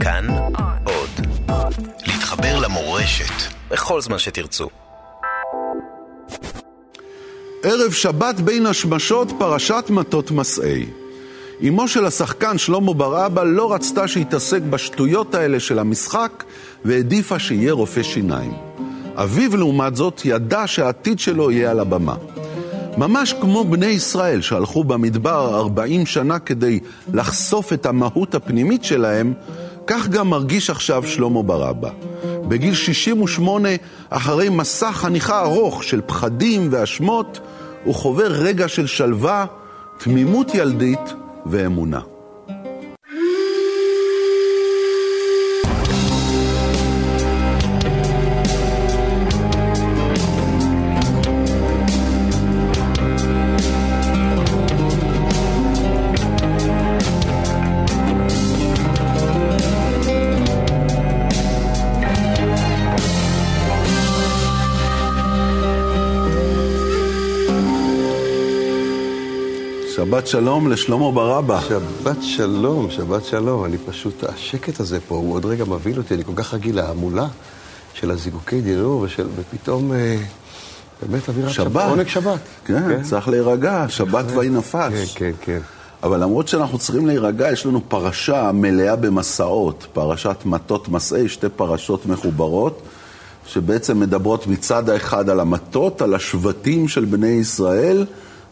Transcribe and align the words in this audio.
כאן 0.00 0.26
עוד. 0.84 1.26
להתחבר 2.06 2.58
למורשת 2.58 3.52
בכל 3.70 4.00
זמן 4.00 4.18
שתרצו. 4.18 4.68
ערב 7.62 7.92
שבת 7.92 8.40
בין 8.40 8.66
השמשות, 8.66 9.32
פרשת 9.38 9.84
מטות 9.90 10.30
מסעי. 10.30 10.86
אמו 11.68 11.88
של 11.88 12.06
השחקן 12.06 12.58
שלמה 12.58 12.94
בר 12.94 13.26
אבא 13.26 13.42
לא 13.42 13.72
רצתה 13.72 14.08
שיתעסק 14.08 14.62
בשטויות 14.62 15.34
האלה 15.34 15.60
של 15.60 15.78
המשחק 15.78 16.44
והעדיפה 16.84 17.38
שיהיה 17.38 17.72
רופא 17.72 18.02
שיניים. 18.02 18.52
אביו, 19.14 19.56
לעומת 19.56 19.96
זאת, 19.96 20.22
ידע 20.24 20.66
שהעתיד 20.66 21.18
שלו 21.18 21.50
יהיה 21.50 21.70
על 21.70 21.80
הבמה. 21.80 22.14
ממש 22.96 23.32
כמו 23.40 23.64
בני 23.64 23.86
ישראל 23.86 24.40
שהלכו 24.40 24.84
במדבר 24.84 25.56
40 25.56 26.06
שנה 26.06 26.38
כדי 26.38 26.80
לחשוף 27.14 27.72
את 27.72 27.86
המהות 27.86 28.34
הפנימית 28.34 28.84
שלהם, 28.84 29.34
כך 29.92 30.08
גם 30.08 30.30
מרגיש 30.30 30.70
עכשיו 30.70 31.02
שלמה 31.06 31.42
בר 31.42 31.70
אבא. 31.70 31.90
בגיל 32.48 32.74
68, 32.74 33.68
אחרי 34.10 34.48
מסע 34.48 34.92
חניכה 34.92 35.42
ארוך 35.42 35.84
של 35.84 36.00
פחדים 36.06 36.68
ואשמות, 36.70 37.40
הוא 37.84 37.94
חווה 37.94 38.26
רגע 38.26 38.68
של 38.68 38.86
שלווה, 38.86 39.46
תמימות 39.98 40.54
ילדית 40.54 41.14
ואמונה. 41.46 42.00
שבת 70.20 70.28
שלום 70.28 70.68
לשלמה 70.68 71.12
בר 71.12 71.38
אבא. 71.38 71.60
שבת 71.60 72.22
שלום, 72.22 72.90
שבת 72.90 73.24
שלום. 73.24 73.64
אני 73.64 73.78
פשוט, 73.78 74.24
השקט 74.24 74.80
הזה 74.80 74.98
פה, 75.08 75.14
הוא 75.14 75.34
עוד 75.34 75.44
רגע 75.44 75.64
מבהיל 75.64 75.98
אותי, 75.98 76.14
אני 76.14 76.24
כל 76.24 76.32
כך 76.36 76.54
רגיל 76.54 76.76
להמולה 76.76 77.26
של 77.94 78.10
הזיקוקי 78.10 78.60
דינור, 78.60 79.00
ושל, 79.00 79.26
ופתאום 79.36 79.92
אה, 79.92 80.16
באמת 81.02 81.28
אווירת 81.28 81.50
שבת. 81.50 81.88
עונג 81.88 82.08
שבת. 82.08 82.38
כן, 82.64 82.88
כן, 82.88 83.02
צריך 83.02 83.28
להירגע, 83.28 83.84
שבת 83.88 84.24
ויהי 84.34 84.50
נפש. 84.50 84.92
כן, 84.92 85.04
כן, 85.14 85.32
כן. 85.40 85.58
אבל 86.02 86.22
למרות 86.22 86.48
שאנחנו 86.48 86.78
צריכים 86.78 87.06
להירגע, 87.06 87.52
יש 87.52 87.66
לנו 87.66 87.80
פרשה 87.88 88.50
מלאה 88.52 88.96
במסעות, 88.96 89.86
פרשת 89.92 90.36
מטות 90.44 90.88
מסעי, 90.88 91.28
שתי 91.28 91.48
פרשות 91.48 92.06
מחוברות, 92.06 92.82
שבעצם 93.46 94.00
מדברות 94.00 94.46
מצד 94.46 94.88
האחד 94.88 95.30
על 95.30 95.40
המטות, 95.40 96.02
על 96.02 96.14
השבטים 96.14 96.88
של 96.88 97.04
בני 97.04 97.26
ישראל, 97.26 98.04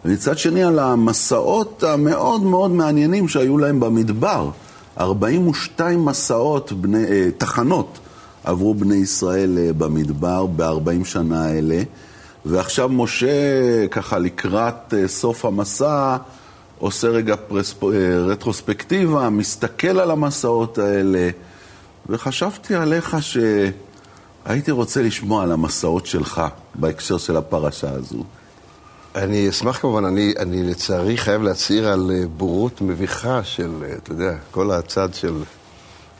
ומצד 0.04 0.38
שני 0.38 0.64
על 0.64 0.78
המסעות 0.78 1.82
המאוד 1.82 2.42
מאוד 2.42 2.70
מעניינים 2.70 3.28
שהיו 3.28 3.58
להם 3.58 3.80
במדבר. 3.80 4.50
42 5.00 6.04
מסעות, 6.04 6.72
בני, 6.72 7.04
אה, 7.04 7.28
תחנות 7.38 7.98
עברו 8.44 8.74
בני 8.74 8.94
ישראל 8.94 9.58
אה, 9.58 9.72
במדבר 9.72 10.46
ב-40 10.46 11.04
שנה 11.04 11.44
האלה, 11.44 11.82
ועכשיו 12.44 12.88
משה, 12.88 13.86
ככה 13.90 14.18
לקראת 14.18 14.94
אה, 14.94 15.08
סוף 15.08 15.44
המסע, 15.44 16.16
עושה 16.78 17.08
רגע 17.08 17.36
פרספ... 17.48 17.84
רטרוספקטיבה, 18.26 19.30
מסתכל 19.30 20.00
על 20.00 20.10
המסעות 20.10 20.78
האלה, 20.78 21.30
וחשבתי 22.06 22.74
עליך 22.74 23.16
שהייתי 23.20 24.70
רוצה 24.70 25.02
לשמוע 25.02 25.42
על 25.42 25.52
המסעות 25.52 26.06
שלך 26.06 26.42
בהקשר 26.74 27.18
של 27.18 27.36
הפרשה 27.36 27.90
הזו. 27.90 28.24
אני 29.14 29.48
אשמח 29.48 29.78
כמובן, 29.78 30.04
אני, 30.04 30.34
אני 30.38 30.64
לצערי 30.64 31.16
חייב 31.16 31.42
להצהיר 31.42 31.88
על 31.88 32.10
בורות 32.36 32.80
מביכה 32.80 33.44
של, 33.44 33.70
אתה 33.96 34.12
יודע, 34.12 34.34
כל 34.50 34.70
הצד 34.70 35.14
של... 35.14 35.42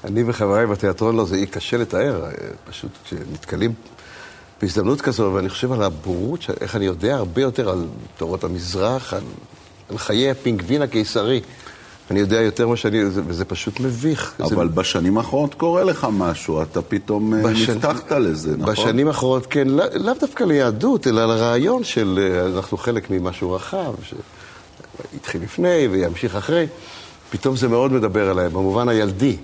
אני 0.05 0.23
וחבריי 0.27 0.67
בתיאטרון 0.67 1.17
לא, 1.17 1.25
זה 1.25 1.47
קשה 1.51 1.77
לתאר, 1.77 2.25
פשוט 2.71 2.91
כשנתקלים 3.05 3.73
בהזדמנות 4.63 5.01
כזו, 5.01 5.31
ואני 5.35 5.49
חושב 5.49 5.73
על 5.73 5.83
הבורות, 5.83 6.41
איך 6.61 6.77
אני 6.77 6.85
יודע 6.85 7.17
הרבה 7.17 7.43
יותר 7.43 7.71
על 7.71 7.87
תורות 8.17 8.45
המזרח, 8.45 9.15
על, 9.15 9.23
על 9.91 9.99
חיי 9.99 10.31
הפינגווין 10.31 10.83
הקיסרי. 10.83 11.41
אני 12.11 12.21
יודע 12.21 12.41
יותר 12.41 12.67
ממה 12.67 12.77
שאני, 12.77 13.05
וזה 13.05 13.45
פשוט 13.45 13.81
מביך. 13.81 14.33
אבל 14.41 14.69
זה... 14.69 14.75
בשנים 14.75 15.19
האחרונות 15.19 15.55
קורה 15.55 15.85
לך 15.85 16.07
משהו, 16.13 16.63
אתה 16.63 16.83
פתאום 16.83 17.35
בשנ... 17.43 17.73
נפתחת 17.73 18.13
לזה, 18.13 18.57
נכון? 18.57 18.73
בשנים 18.75 19.09
האחרונות, 19.09 19.47
כן, 19.47 19.69
לאו 19.69 19.87
לא 19.95 20.13
דווקא 20.21 20.45
ליהדות, 20.45 21.07
אלא 21.07 21.27
לרעיון 21.27 21.85
של 21.85 22.19
אנחנו 22.57 22.77
חלק 22.77 23.11
ממשהו 23.11 23.53
רחב, 23.53 23.93
שהתחיל 24.03 25.43
לפני 25.43 25.89
וימשיך 25.91 26.37
אחרי. 26.37 26.67
פתאום 27.31 27.57
זה 27.57 27.69
מאוד 27.69 27.93
מדבר 27.93 28.31
עליי, 28.31 28.49
במובן 28.49 28.89
הילדי. 28.89 29.37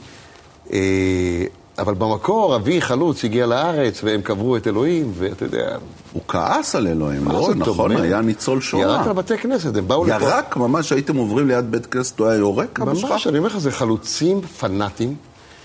אבל 1.78 1.94
במקור, 1.94 2.56
אבי 2.56 2.80
חלוץ 2.80 3.24
הגיע 3.24 3.46
לארץ, 3.46 4.00
והם 4.04 4.22
קברו 4.22 4.56
את 4.56 4.66
אלוהים, 4.66 5.12
ואתה 5.14 5.44
יודע... 5.44 5.76
הוא 6.12 6.22
כעס 6.28 6.74
על 6.74 6.86
אלוהים, 6.86 7.28
לא? 7.28 7.50
נכון, 7.56 7.96
היה 7.96 8.20
ניצול 8.20 8.60
שואה. 8.60 8.82
ירק 8.82 9.06
על 9.06 9.12
בתי 9.12 9.38
כנסת, 9.38 9.76
הם 9.76 9.88
באו 9.88 10.04
לפה... 10.04 10.14
ירק? 10.14 10.56
ממש 10.56 10.92
הייתם 10.92 11.16
עוברים 11.16 11.48
ליד 11.48 11.70
בית 11.70 11.86
כנסת, 11.86 12.18
הוא 12.18 12.26
היה 12.26 12.38
יורק? 12.38 12.78
ממש, 12.78 13.26
אני 13.26 13.38
אומר 13.38 13.48
לך, 13.48 13.58
זה 13.58 13.70
חלוצים 13.70 14.40
פנאטים 14.40 15.14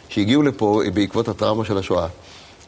שהגיעו 0.09 0.43
לפה 0.43 0.81
בעקבות 0.93 1.27
הטראומה 1.27 1.65
של 1.65 1.77
השואה. 1.77 2.07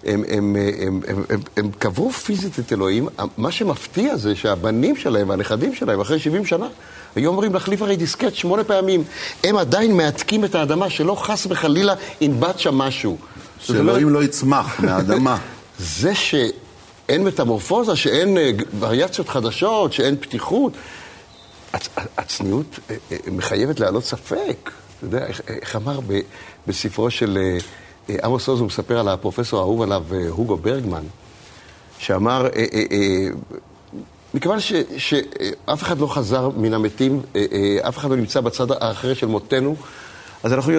הם, 0.03 0.23
הם, 0.27 0.55
הם, 0.79 1.01
הם, 1.07 1.23
הם, 1.29 1.39
הם 1.57 1.71
קברו 1.79 2.11
פיזית 2.11 2.59
את 2.59 2.73
אלוהים. 2.73 3.07
מה 3.37 3.51
שמפתיע 3.51 4.17
זה 4.17 4.35
שהבנים 4.35 4.95
שלהם 4.95 5.29
והנכדים 5.29 5.75
שלהם, 5.75 5.99
אחרי 5.99 6.19
70 6.19 6.45
שנה, 6.45 6.67
היו 7.15 7.29
אומרים 7.29 7.53
להחליף 7.53 7.81
הרי 7.81 7.95
דיסקט 7.95 8.35
שמונה 8.35 8.63
פעמים. 8.63 9.03
הם 9.43 9.57
עדיין 9.57 9.97
מהתקים 9.97 10.45
את 10.45 10.55
האדמה, 10.55 10.89
שלא 10.89 11.15
חס 11.15 11.47
וחלילה 11.49 11.93
ינבט 12.21 12.59
שם 12.59 12.75
משהו. 12.75 13.17
שאלוהים 13.63 14.09
לא 14.09 14.23
יצמח 14.23 14.79
מהאדמה. 14.83 15.37
זה 15.79 16.15
שאין 16.15 17.23
מטמורפוזה, 17.23 17.95
שאין 17.95 18.37
וריאציות 18.79 19.29
חדשות, 19.29 19.93
שאין 19.93 20.15
פתיחות, 20.19 20.73
הצניעות 22.17 22.79
מחייבת 23.27 23.79
להעלות 23.79 24.03
ספק. 24.03 24.71
אתה 24.97 25.05
יודע, 25.05 25.25
איך, 25.25 25.41
איך 25.47 25.75
אמר 25.75 25.99
ב, 26.07 26.19
בספרו 26.67 27.11
של 27.11 27.37
עמוס 28.23 28.47
עוז, 28.47 28.59
הוא 28.59 28.67
מספר 28.67 28.99
על 28.99 29.07
הפרופסור 29.07 29.59
האהוב 29.59 29.81
עליו, 29.81 30.03
הוגו 30.29 30.57
ברגמן, 30.57 31.03
שאמר, 31.99 32.47
מכיוון 34.33 34.59
ש, 34.59 34.73
שאף 34.97 35.83
אחד 35.83 35.99
לא 35.99 36.07
חזר 36.07 36.49
מן 36.49 36.73
המתים, 36.73 37.21
אף 37.81 37.97
אחד 37.97 38.09
לא 38.09 38.15
נמצא 38.15 38.41
בצד 38.41 38.71
האחר 38.71 39.13
של 39.13 39.27
מותנו, 39.27 39.75
אז 40.43 40.53
אנחנו 40.53 40.73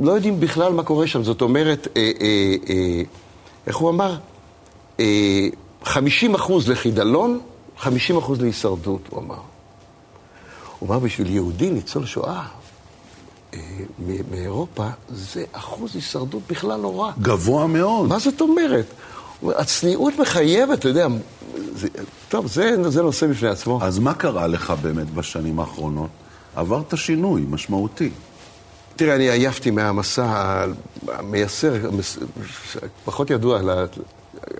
לא 0.00 0.12
יודעים 0.12 0.40
בכלל 0.40 0.72
מה 0.72 0.82
קורה 0.82 1.06
שם. 1.06 1.22
זאת 1.22 1.42
אומרת, 1.42 1.88
אה, 1.96 2.10
אה, 2.20 2.54
אה, 2.68 3.02
איך 3.66 3.76
הוא 3.76 3.90
אמר? 3.90 4.16
אה, 5.00 5.48
50 5.84 6.34
אחוז 6.34 6.68
לחידלון, 6.68 7.40
50 7.78 8.16
אחוז 8.16 8.40
להישרדות, 8.40 9.00
הוא 9.10 9.20
אמר. 9.20 9.38
הוא 10.78 10.88
אמר, 10.88 10.98
בשביל 10.98 11.30
יהודי 11.30 11.70
ניצול 11.70 12.06
שואה 12.06 12.46
אה, 13.54 13.58
מאירופה, 14.30 14.88
זה 15.08 15.44
אחוז 15.52 15.94
הישרדות 15.94 16.42
בכלל 16.50 16.80
לא 16.80 17.00
רע. 17.00 17.12
גבוה 17.20 17.66
מאוד. 17.66 18.08
מה 18.08 18.18
זאת 18.18 18.40
אומרת? 18.40 18.86
הצניעות 19.42 20.18
מחייבת, 20.18 20.78
אתה 20.78 20.88
יודע, 20.88 21.06
זה, 21.74 21.88
טוב, 22.28 22.46
זה, 22.46 22.90
זה 22.90 23.02
נושא 23.02 23.26
בפני 23.26 23.48
עצמו. 23.48 23.78
אז 23.82 23.98
מה 23.98 24.14
קרה 24.14 24.46
לך 24.46 24.72
באמת 24.82 25.10
בשנים 25.10 25.60
האחרונות? 25.60 26.10
עברת 26.56 26.96
שינוי 26.96 27.44
משמעותי. 27.48 28.10
תראה, 29.00 29.14
אני 29.14 29.30
עייפתי 29.30 29.70
מהמסע 29.70 30.64
המייסר, 31.08 31.72
פחות 33.04 33.30
ידוע, 33.30 33.60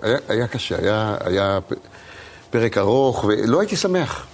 היה, 0.01 0.17
היה 0.27 0.47
קשה, 0.47 0.75
היה, 0.77 1.15
היה 1.19 1.59
פרק 2.49 2.77
ארוך, 2.77 3.23
ולא 3.23 3.59
הייתי 3.59 3.75
שמח. 3.75 4.25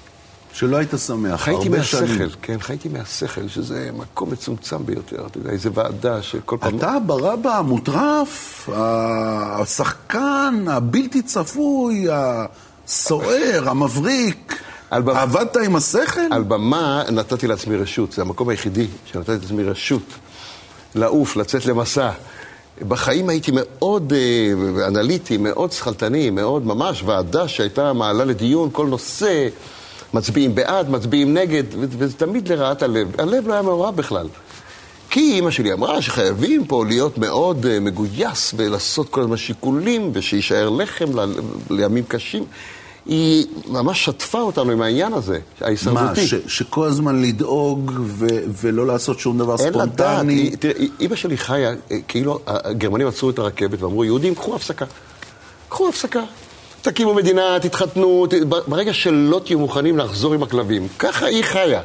שלא 0.54 0.78
היית 0.78 0.92
שמח, 1.08 1.42
חייתי 1.42 1.70
מהשכל, 1.70 2.08
שנים. 2.08 2.30
כן, 2.42 2.60
חייתי 2.60 2.90
מהשכל, 2.90 3.48
שזה 3.48 3.90
מקום 3.98 4.32
מצומצם 4.32 4.86
ביותר, 4.86 5.26
אתה 5.28 5.38
יודע, 5.38 5.50
איזה 5.50 5.70
ועדה 5.74 6.22
שכל 6.22 6.58
פעם... 6.60 6.78
אתה 6.78 6.98
ברבא 7.06 7.58
המוטרף, 7.58 8.70
השחקן 8.76 10.66
הבלתי 10.68 11.22
צפוי, 11.22 12.08
הסוער, 12.12 13.70
המבריק. 13.70 14.62
במה, 14.92 15.22
עבדת 15.22 15.58
עם 15.58 15.76
השכל? 15.76 16.22
על 16.32 16.44
במה 16.44 17.04
נתתי 17.12 17.48
לעצמי 17.48 17.76
רשות, 17.76 18.12
זה 18.12 18.22
המקום 18.22 18.50
היחידי 18.50 18.88
שנתתי 19.06 19.32
לעצמי 19.32 19.64
רשות 19.64 20.04
לעוף, 20.96 21.36
לצאת 21.36 21.66
למסע. 21.66 22.10
בחיים 22.88 23.30
הייתי 23.30 23.52
מאוד 23.54 24.14
אה, 24.14 24.88
אנליטי, 24.88 25.38
מאוד 25.38 25.72
שכלתני, 25.72 26.30
מאוד 26.30 26.66
ממש 26.66 27.04
ועדה 27.04 27.48
שהייתה 27.48 27.94
מעלה 27.94 28.26
לדיון 28.26 28.70
כל 28.72 28.86
נושא, 28.88 29.48
מצביעים 30.14 30.56
בעד, 30.56 30.90
מצביעים 30.90 31.34
נגד, 31.34 31.64
וזה 31.80 32.18
תמיד 32.18 32.48
לרעת 32.48 32.84
הלב. 32.84 33.22
הלב 33.22 33.48
לא 33.48 33.54
היה 33.54 33.62
מעורב 33.62 33.96
בכלל. 33.96 34.28
כי 35.10 35.34
אימא 35.34 35.52
שלי 35.52 35.74
אמרה 35.74 36.02
שחייבים 36.02 36.66
פה 36.66 36.86
להיות 36.86 37.18
מאוד 37.18 37.66
uh, 37.66 37.80
מגויס 37.82 38.54
ולעשות 38.58 39.10
כל 39.10 39.22
הזמן 39.22 39.38
שיקולים 39.38 40.12
ושיישאר 40.14 40.70
לחם 40.70 41.20
ל, 41.20 41.26
לימים 41.70 42.04
קשים. 42.08 42.46
היא 43.08 43.46
ממש 43.68 44.06
שטפה 44.06 44.42
אותנו 44.42 44.72
עם 44.72 44.82
העניין 44.82 45.14
הזה, 45.14 45.40
ההישרדותי. 45.62 46.22
מה, 46.22 46.28
ש, 46.28 46.34
שכל 46.48 46.88
הזמן 46.88 47.22
לדאוג 47.22 47.92
ו, 48.06 48.26
ולא 48.62 48.88
לעשות 48.88 49.20
שום 49.20 49.38
דבר 49.38 49.56
אין 49.60 49.74
ספונטני? 49.74 50.44
לדעת, 50.44 50.60
תראה, 50.62 50.86
אימא 51.00 51.16
שלי 51.16 51.38
חיה, 51.38 51.70
אה, 51.92 51.98
כאילו 52.08 52.40
הגרמנים 52.48 53.08
עצרו 53.08 53.30
את 53.30 53.40
הרכבת 53.40 53.82
ואמרו, 53.82 54.06
יהודים, 54.06 54.36
קחו 54.36 54.56
הפסקה. 54.56 54.86
קחו 55.70 55.90
הפסקה. 55.90 56.24
תקימו 56.82 57.14
מדינה, 57.14 57.58
תתחתנו, 57.62 58.26
ת... 58.30 58.34
ברגע 58.68 58.94
שלא 58.94 59.42
תהיו 59.46 59.60
מוכנים 59.60 59.98
לחזור 59.98 60.34
עם 60.34 60.44
הכלבים. 60.44 60.88
ככה 61.00 61.26
היא 61.26 61.44
חיה. 61.44 61.82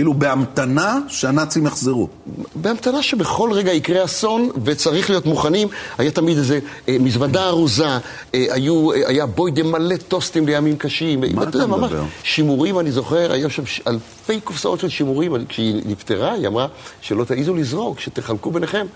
כאילו 0.00 0.14
בהמתנה 0.14 0.98
שהנאצים 1.08 1.66
יחזרו. 1.66 2.08
בהמתנה 2.54 3.02
שבכל 3.02 3.50
רגע 3.52 3.72
יקרה 3.72 4.04
אסון 4.04 4.50
וצריך 4.64 5.10
להיות 5.10 5.26
מוכנים. 5.26 5.68
היה 5.98 6.10
תמיד 6.10 6.38
איזה 6.38 6.58
אה, 6.88 6.96
מזוודה 7.00 7.48
ארוזה, 7.48 7.86
אה, 7.86 7.98
היו, 8.32 8.92
אה, 8.92 9.08
היה 9.08 9.26
בוידם 9.26 9.72
מלא 9.72 9.96
טוסטים 9.96 10.46
לימים 10.46 10.76
קשים. 10.76 11.20
מה 11.20 11.42
אתה 11.42 11.48
מדבר? 11.48 11.66
ממש, 11.66 11.92
שימורים, 12.22 12.78
אני 12.78 12.92
זוכר, 12.92 13.32
היו 13.32 13.50
שם 13.50 13.62
אלפי 13.86 14.40
קופסאות 14.40 14.80
של 14.80 14.88
שימורים. 14.88 15.32
כשהיא 15.48 15.82
נפטרה, 15.86 16.32
היא 16.32 16.46
אמרה 16.46 16.66
שלא 17.00 17.24
תעיזו 17.24 17.54
לזרוק, 17.54 18.00
שתחלקו 18.00 18.50
ביניכם. 18.50 18.86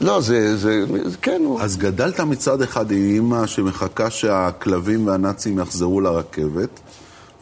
לא, 0.00 0.20
זה, 0.20 0.56
זה, 0.56 0.84
זה 1.04 1.16
כן. 1.22 1.42
אז 1.60 1.76
גדלת 1.76 2.20
מצד 2.20 2.62
אחד 2.62 2.90
עם 2.90 2.98
אימא 2.98 3.46
שמחכה 3.46 4.10
שהכלבים 4.10 5.06
והנאצים 5.06 5.58
יחזרו 5.58 6.00
לרכבת, 6.00 6.80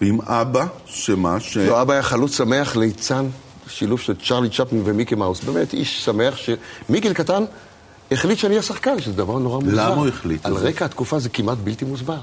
ועם 0.00 0.20
אבא, 0.20 0.66
שמה, 0.86 1.40
ש... 1.40 1.56
לא, 1.56 1.82
אבא 1.82 1.92
היה 1.92 2.02
חלוץ 2.02 2.36
שמח, 2.36 2.76
ליצן, 2.76 3.26
שילוב 3.68 4.00
של 4.00 4.14
צ'רלי 4.28 4.48
צ'פלין 4.50 4.82
ומיקי 4.84 5.14
מאוס. 5.14 5.44
באמת, 5.44 5.72
איש 5.74 6.04
שמח 6.04 6.36
ש... 6.36 6.50
מגיל 6.88 7.12
קטן 7.12 7.44
החליט 8.10 8.38
שאני 8.38 8.52
אהיה 8.54 8.62
שחקן, 8.62 9.00
שזה 9.00 9.12
דבר 9.12 9.38
נורא 9.38 9.60
מוזר. 9.60 9.88
למה 9.88 9.94
הוא 9.94 10.08
החליט? 10.08 10.46
על 10.46 10.54
רקע 10.54 10.84
התקופה 10.84 11.18
זה 11.18 11.28
כמעט 11.28 11.58
בלתי 11.58 11.84
מוסבר. 11.84 12.18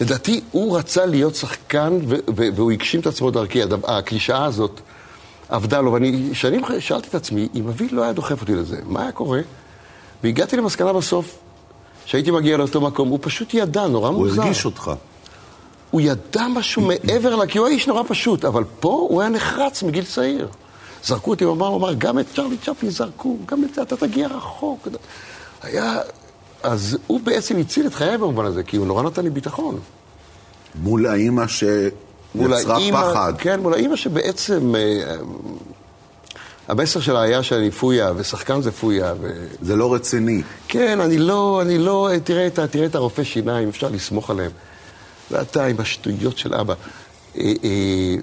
לדעתי, 0.00 0.40
הוא 0.50 0.78
רצה 0.78 1.06
להיות 1.06 1.34
שחקן, 1.34 1.98
ו- 2.08 2.14
ו- 2.36 2.48
והוא 2.54 2.72
הגשים 2.72 3.00
את 3.00 3.06
עצמו 3.06 3.30
דרכי. 3.30 3.60
הקלישאה 3.84 4.44
הזאת 4.44 4.80
עבדה 5.48 5.80
לו, 5.80 5.92
ואני 5.92 6.30
שנים 6.32 6.62
שאלתי 6.78 7.08
את 7.08 7.14
עצמי, 7.14 7.48
אם 7.54 7.68
אבי 7.68 7.88
לא 7.88 8.02
היה 8.02 8.12
דוחף 8.12 8.40
אותי 8.40 8.54
לזה, 8.54 8.76
מה 8.86 9.02
היה 9.02 9.12
קורה? 9.12 9.40
והגעתי 10.24 10.56
למסקנה 10.56 10.92
בסוף, 10.92 11.38
שהייתי 12.06 12.30
מגיע 12.30 12.56
לאותו 12.56 12.80
מקום, 12.80 13.08
הוא 13.08 13.18
פשוט 13.22 13.54
ידע, 13.54 13.86
נורא 13.86 14.08
הוא 14.08 14.18
מוזר. 14.18 14.34
הוא 14.34 14.42
הרגיש 14.42 14.64
אותך. 14.64 14.90
הוא 15.92 16.00
ידע 16.00 16.46
משהו 16.48 16.82
מעבר 16.82 17.36
לה, 17.36 17.46
כי 17.46 17.58
הוא 17.58 17.66
היה 17.66 17.76
איש 17.76 17.86
נורא 17.86 18.02
פשוט, 18.08 18.44
אבל 18.44 18.64
פה 18.80 19.06
הוא 19.10 19.20
היה 19.20 19.30
נחרץ 19.30 19.82
מגיל 19.82 20.04
צעיר. 20.04 20.48
זרקו 21.04 21.30
אותי, 21.30 21.44
הוא 21.44 21.54
אמר, 21.54 21.66
הוא 21.66 21.76
אמר, 21.76 21.94
גם 21.98 22.18
את 22.18 22.26
צ'רלי 22.34 22.56
צ'פלין 22.56 22.90
זרקו, 22.90 23.36
גם 23.46 23.64
את 23.64 23.74
זה, 23.74 23.82
אתה 23.82 23.96
תגיע 23.96 24.28
רחוק. 24.28 24.88
היה... 25.62 26.00
אז 26.62 26.98
הוא 27.06 27.20
בעצם 27.20 27.58
הציל 27.58 27.86
את 27.86 27.94
חיי 27.94 28.18
במובן 28.18 28.44
הזה, 28.44 28.62
כי 28.62 28.76
הוא 28.76 28.86
נורא 28.86 29.02
נתן 29.02 29.24
לי 29.24 29.30
ביטחון. 29.30 29.78
מול 30.74 31.06
האימא 31.06 31.46
שיצרה 31.46 32.78
פחד. 32.92 33.34
כן, 33.38 33.60
מול 33.60 33.74
האימא 33.74 33.96
שבעצם... 33.96 34.74
אה, 34.76 35.16
המסר 36.68 37.00
שלה 37.00 37.22
היה 37.22 37.42
שאני 37.42 37.70
פויה, 37.70 38.12
ושחקן 38.16 38.62
זה 38.62 38.72
פויה. 38.72 39.14
ו... 39.20 39.46
זה 39.62 39.76
לא 39.76 39.94
רציני. 39.94 40.42
כן, 40.68 41.00
אני 41.00 41.18
לא, 41.18 41.62
אני 41.62 41.78
לא, 41.78 42.10
תראה 42.24 42.46
את, 42.46 42.58
תראה 42.58 42.86
את 42.86 42.94
הרופא 42.94 43.24
שיניים, 43.24 43.68
אפשר 43.68 43.88
לסמוך 43.88 44.30
עליהם. 44.30 44.50
ואתה 45.32 45.64
עם 45.64 45.76
השטויות 45.78 46.38
של 46.38 46.54
אבא. 46.54 46.74
אה, 47.38 47.52
אה, 47.64 48.16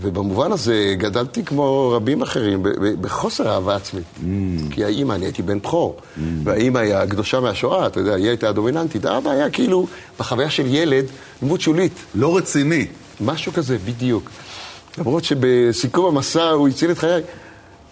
ובמובן 0.00 0.52
הזה 0.52 0.94
גדלתי 0.98 1.44
כמו 1.44 1.90
רבים 1.90 2.22
אחרים, 2.22 2.62
בחוסר 3.00 3.50
אהבה 3.50 3.76
עצמית. 3.76 4.04
Mm. 4.16 4.24
כי 4.70 4.84
האימא, 4.84 5.12
אני 5.12 5.24
הייתי 5.24 5.42
בן 5.42 5.58
בכור, 5.58 5.96
mm. 5.96 6.20
והאימא 6.44 6.78
היא 6.78 6.94
הקדושה 6.94 7.40
מהשואה, 7.40 7.86
אתה 7.86 8.00
יודע, 8.00 8.14
היא 8.14 8.28
הייתה 8.28 8.48
הדומיננטית. 8.48 9.04
האבא 9.04 9.30
היה 9.30 9.50
כאילו, 9.50 9.86
בחוויה 10.18 10.50
של 10.50 10.74
ילד, 10.74 11.04
דמות 11.42 11.60
שולית. 11.60 11.92
לא 12.14 12.36
רציני. 12.36 12.86
משהו 13.20 13.52
כזה, 13.52 13.78
בדיוק. 13.78 14.30
למרות 14.98 15.24
שבסיכום 15.24 16.06
המסע 16.16 16.50
הוא 16.50 16.68
הציל 16.68 16.90
את 16.90 16.98
חיי. 16.98 17.22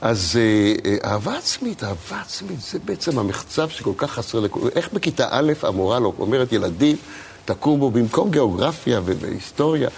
אז 0.00 0.36
אה, 0.36 0.74
אה, 0.90 1.12
אהבה 1.12 1.38
עצמית, 1.38 1.84
אהבה 1.84 2.20
עצמית, 2.20 2.60
זה 2.60 2.78
בעצם 2.84 3.18
המחצב 3.18 3.68
שכל 3.68 3.92
כך 3.96 4.10
חסר 4.10 4.40
לכולם. 4.40 4.68
איך 4.74 4.92
בכיתה 4.92 5.28
א' 5.30 5.52
המורה 5.62 6.00
לא 6.00 6.12
אומרת, 6.18 6.52
ילדים, 6.52 6.96
תקומו 7.44 7.90
במקום 7.90 8.30
גיאוגרפיה 8.30 9.00
והיסטוריה. 9.04 9.88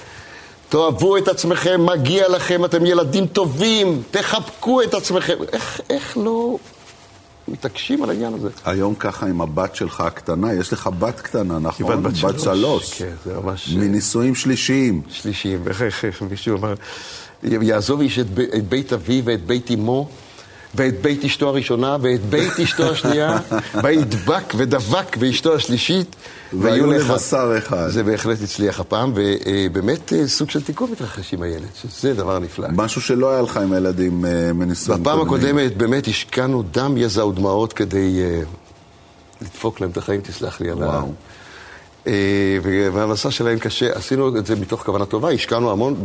תאהבו 0.69 1.17
את 1.17 1.29
עצמכם, 1.29 1.87
מגיע 1.87 2.29
לכם, 2.29 2.65
אתם 2.65 2.87
ילדים 2.87 3.27
טובים, 3.27 4.03
תחבקו 4.11 4.83
את 4.83 4.95
עצמכם. 4.95 5.35
איך, 5.53 5.81
איך 5.91 6.17
לא 6.17 6.59
מתעקשים 7.49 8.03
על 8.03 8.11
העניין 8.11 8.35
הזה? 8.35 8.49
היום 8.65 8.95
ככה 8.95 9.27
עם 9.27 9.41
הבת 9.41 9.75
שלך 9.75 10.01
הקטנה, 10.01 10.53
יש 10.53 10.73
לך 10.73 10.91
בת 10.99 11.21
קטנה, 11.21 11.59
נכון? 11.59 12.03
בת, 12.03 12.13
בת 12.13 12.41
שלוש. 12.41 12.95
כן, 12.95 13.13
זה 13.25 13.35
ממש... 13.41 13.69
מנישואים 13.69 14.35
שלישיים. 14.35 15.03
שלישיים, 15.11 15.69
איך, 15.69 15.83
איך, 15.83 16.05
איך 16.05 16.23
מישהו 16.23 16.57
אמר, 16.59 16.75
יעזוב 17.43 18.01
איש 18.01 18.19
את, 18.19 18.27
את 18.57 18.69
בית 18.69 18.93
אביו 18.93 19.25
ואת 19.25 19.47
בית 19.47 19.71
אמו. 19.71 20.09
ואת 20.77 21.01
בית 21.01 21.25
אשתו 21.25 21.49
הראשונה, 21.49 21.97
ואת 22.01 22.25
בית 22.25 22.61
אשתו 22.63 22.91
השנייה, 22.91 23.39
וידבק 23.83 24.55
ודבק 24.57 25.17
באשתו 25.17 25.55
השלישית. 25.55 26.17
והיו 26.53 26.93
לבשר 26.93 27.55
אחד. 27.59 27.89
זה 27.89 28.03
בהחלט 28.03 28.43
הצליח 28.43 28.81
הפעם, 28.81 29.13
ובאמת 29.15 30.13
אה, 30.13 30.29
סוג 30.29 30.51
של 30.51 30.63
תיקון 30.63 30.91
מתרחש 30.91 31.35
עם 31.35 31.43
הילד, 31.43 31.69
שזה 31.83 32.15
דבר 32.15 32.39
נפלא. 32.39 32.69
משהו 32.73 33.01
שלא 33.01 33.33
היה 33.33 33.43
לך 33.43 33.57
עם 33.57 33.73
הילדים 33.73 34.25
אה, 34.25 34.53
מנישואים 34.53 35.03
בפעם 35.03 35.21
הקודמת 35.21 35.77
באמת 35.77 36.09
השקענו 36.09 36.63
דם, 36.63 36.97
יזע 36.97 37.27
ודמעות 37.27 37.73
כדי 37.73 38.21
אה, 38.21 38.41
לדפוק 39.43 39.81
להם 39.81 39.91
את 39.91 39.97
החיים, 39.97 40.21
תסלח 40.21 40.61
לי 40.61 40.71
על 40.71 40.83
ה... 40.83 41.03
והמסע 42.93 43.31
שלהם 43.31 43.59
קשה, 43.59 43.93
עשינו 43.93 44.39
את 44.39 44.47
זה 44.47 44.57
מתוך 44.57 44.83
כוונה 44.83 45.07
טובה, 45.07 45.31
השקענו 45.31 45.71
המון, 45.71 46.05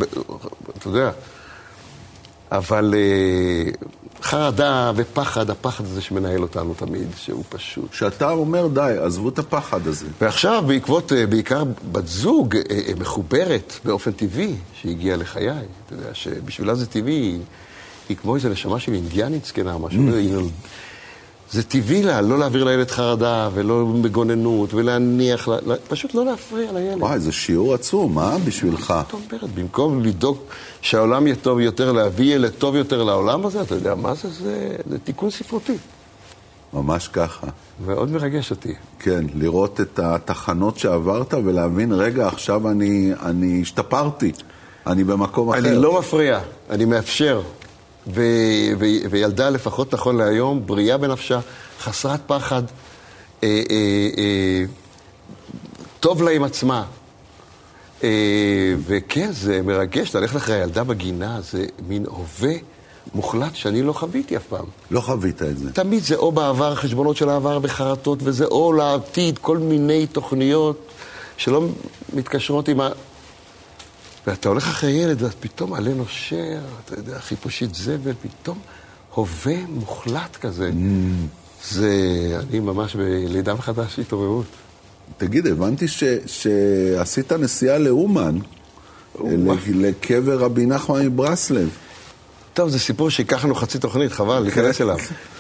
אתה 0.78 0.88
יודע, 0.88 1.12
אבל 2.52 2.94
חרדה 4.22 4.92
ופחד, 4.96 5.50
הפחד 5.50 5.86
הזה 5.86 6.02
שמנהל 6.02 6.42
אותנו 6.42 6.74
תמיד, 6.74 7.08
שהוא 7.18 7.44
פשוט. 7.50 7.94
שאתה 7.94 8.32
אומר 8.32 8.68
די, 8.68 8.96
עזבו 9.02 9.30
את 9.30 9.40
הפחד 9.40 9.88
הזה. 9.88 10.06
ועכשיו, 10.22 10.64
בעקבות, 10.68 11.14
אה, 11.14 11.28
בעיקר 11.28 11.64
בת 11.92 12.08
זוג 12.08 12.56
אה, 12.56 12.62
אה, 12.70 12.94
מחוברת 13.00 13.74
באופן 13.86 14.12
טבעי, 14.12 14.56
שהגיעה 14.82 15.18
לחיי, 15.18 15.50
אתה 15.50 15.94
יודע, 15.94 16.10
שבשבילה 16.14 16.76
זה 16.76 16.86
טבעי, 16.86 17.14
היא, 17.14 17.40
היא 18.10 18.18
כמו 18.18 18.36
איזו 18.36 18.50
נשמה 18.50 18.80
של 18.80 18.94
אינדיאנית 18.94 19.46
זקנה, 19.46 19.78
משהו, 19.78 20.10
mm. 20.10 20.14
היא, 20.14 20.36
זה 21.52 21.64
טבעי 21.64 22.04
לה, 22.04 22.22
לא 22.22 22.40
להעביר 22.40 22.64
לילד 22.64 22.92
חרדה 22.92 23.50
ולא 23.54 23.86
מגוננות 23.86 24.74
ולהניח, 24.74 25.48
לה, 25.48 25.76
פשוט 25.88 26.14
לא 26.14 26.26
להפריע 26.26 26.72
לילד. 26.72 27.02
וואי, 27.02 27.20
זה 27.20 27.32
שיעור 27.32 27.74
עצום, 27.74 28.16
מה 28.16 28.38
בשבילך? 28.46 28.94
זאת 29.04 29.14
אומרת, 29.14 29.50
במקום 29.56 30.04
לדאוג 30.04 30.38
שהעולם 30.82 31.28
יהיה 31.28 31.36
טוב 31.36 31.60
יותר, 31.60 31.92
להביא 31.92 32.36
ילד 32.36 32.52
טוב 32.52 32.76
יותר 32.76 33.04
לעולם 33.04 33.46
הזה, 33.46 33.62
אתה 33.62 33.76
יודע 33.76 33.96
מה 33.96 34.14
זה? 34.14 34.30
זה, 34.30 34.76
זה 34.90 35.00
תיקון 35.00 35.30
ספרותי. 35.30 35.78
ממש 36.74 37.08
ככה. 37.08 37.48
מאוד 37.86 38.12
מרגש 38.12 38.52
אותי. 38.52 38.74
כן, 39.00 39.26
לראות 39.34 39.82
את 39.82 40.00
התחנות 40.00 40.78
שעברת 40.78 41.34
ולהבין, 41.34 41.92
רגע, 41.92 42.28
עכשיו 42.28 42.70
אני, 42.70 43.12
אני 43.24 43.62
השתפרתי, 43.62 44.32
אני 44.88 45.04
במקום 45.04 45.50
אחר. 45.50 45.60
אני 45.60 45.76
לא 45.76 46.00
מפריע, 46.00 46.40
אני 46.70 46.86
מאפשר. 46.86 47.42
ו- 48.08 48.72
ו- 48.80 49.10
וילדה 49.10 49.50
לפחות 49.50 49.94
נכון 49.94 50.18
להיום, 50.18 50.66
בריאה 50.66 50.98
בנפשה, 50.98 51.40
חסרת 51.80 52.20
פחד, 52.28 52.64
אה, 53.44 53.64
אה, 53.72 54.10
אה, 54.18 54.64
טוב 56.00 56.24
לה 56.24 56.32
עם 56.32 56.44
עצמה. 56.44 56.84
אה, 58.04 58.10
וכן, 58.86 59.32
זה 59.32 59.62
מרגש 59.62 60.16
ללכת 60.16 60.36
אחרי 60.36 60.56
הילדה 60.56 60.84
בגינה, 60.84 61.42
זה 61.42 61.66
מין 61.88 62.06
הווה 62.06 62.54
מוחלט 63.16 63.56
שאני 63.56 63.82
לא 63.82 63.94
חוויתי 63.94 64.38
אף 64.38 64.44
פעם. 64.50 64.66
לא 64.92 65.02
חווית 65.02 65.42
את 65.42 65.58
זה. 65.58 65.74
תמיד 65.74 66.04
זה 66.04 66.16
או 66.16 66.32
בעבר, 66.32 66.76
חשבונות 66.76 67.18
של 67.18 67.30
העבר 67.30 67.60
וחרטות, 67.62 68.20
וזה 68.24 68.46
או 68.46 68.74
לעתיד, 68.74 69.38
כל 69.38 69.58
מיני 69.58 70.08
תוכניות 70.08 70.88
שלא 71.38 71.68
מתקשרות 72.14 72.68
עם 72.68 72.82
ה... 72.82 72.90
ואתה 74.28 74.50
הולך 74.50 74.68
אחרי 74.68 74.92
ילד, 74.92 75.22
ואז 75.22 75.32
פתאום 75.40 75.74
עלה 75.74 75.94
נושר, 75.94 76.60
אתה 76.86 76.96
יודע, 76.96 77.20
חיפושית 77.20 77.76
זבל, 77.76 78.14
פתאום 78.22 78.60
הווה 79.14 79.56
מוחלט 79.70 80.36
כזה. 80.42 80.70
Mm. 80.70 81.64
זה, 81.64 81.92
אני 82.40 82.60
ממש 82.60 82.96
בלידה 82.96 83.54
מחדש 83.54 84.00
התעוררות. 84.00 84.46
תגיד, 85.18 85.48
הבנתי 85.48 85.88
ש, 85.88 86.04
שעשית 86.26 87.32
נסיעה 87.32 87.78
לאומן, 87.78 88.40
לקבר 89.74 90.40
רבי 90.40 90.66
נחמן 90.66 91.06
מברסלב. 91.06 91.70
טוב, 92.54 92.70
זה 92.70 92.80
סיפור 92.80 93.10
שייקח 93.10 93.46
לנו 93.46 93.56
חצי 93.56 93.80
תוכנית, 93.80 94.12
חבל, 94.12 94.38
כן. 94.38 94.44
להיכנס 94.44 94.82
אליו. 94.82 94.98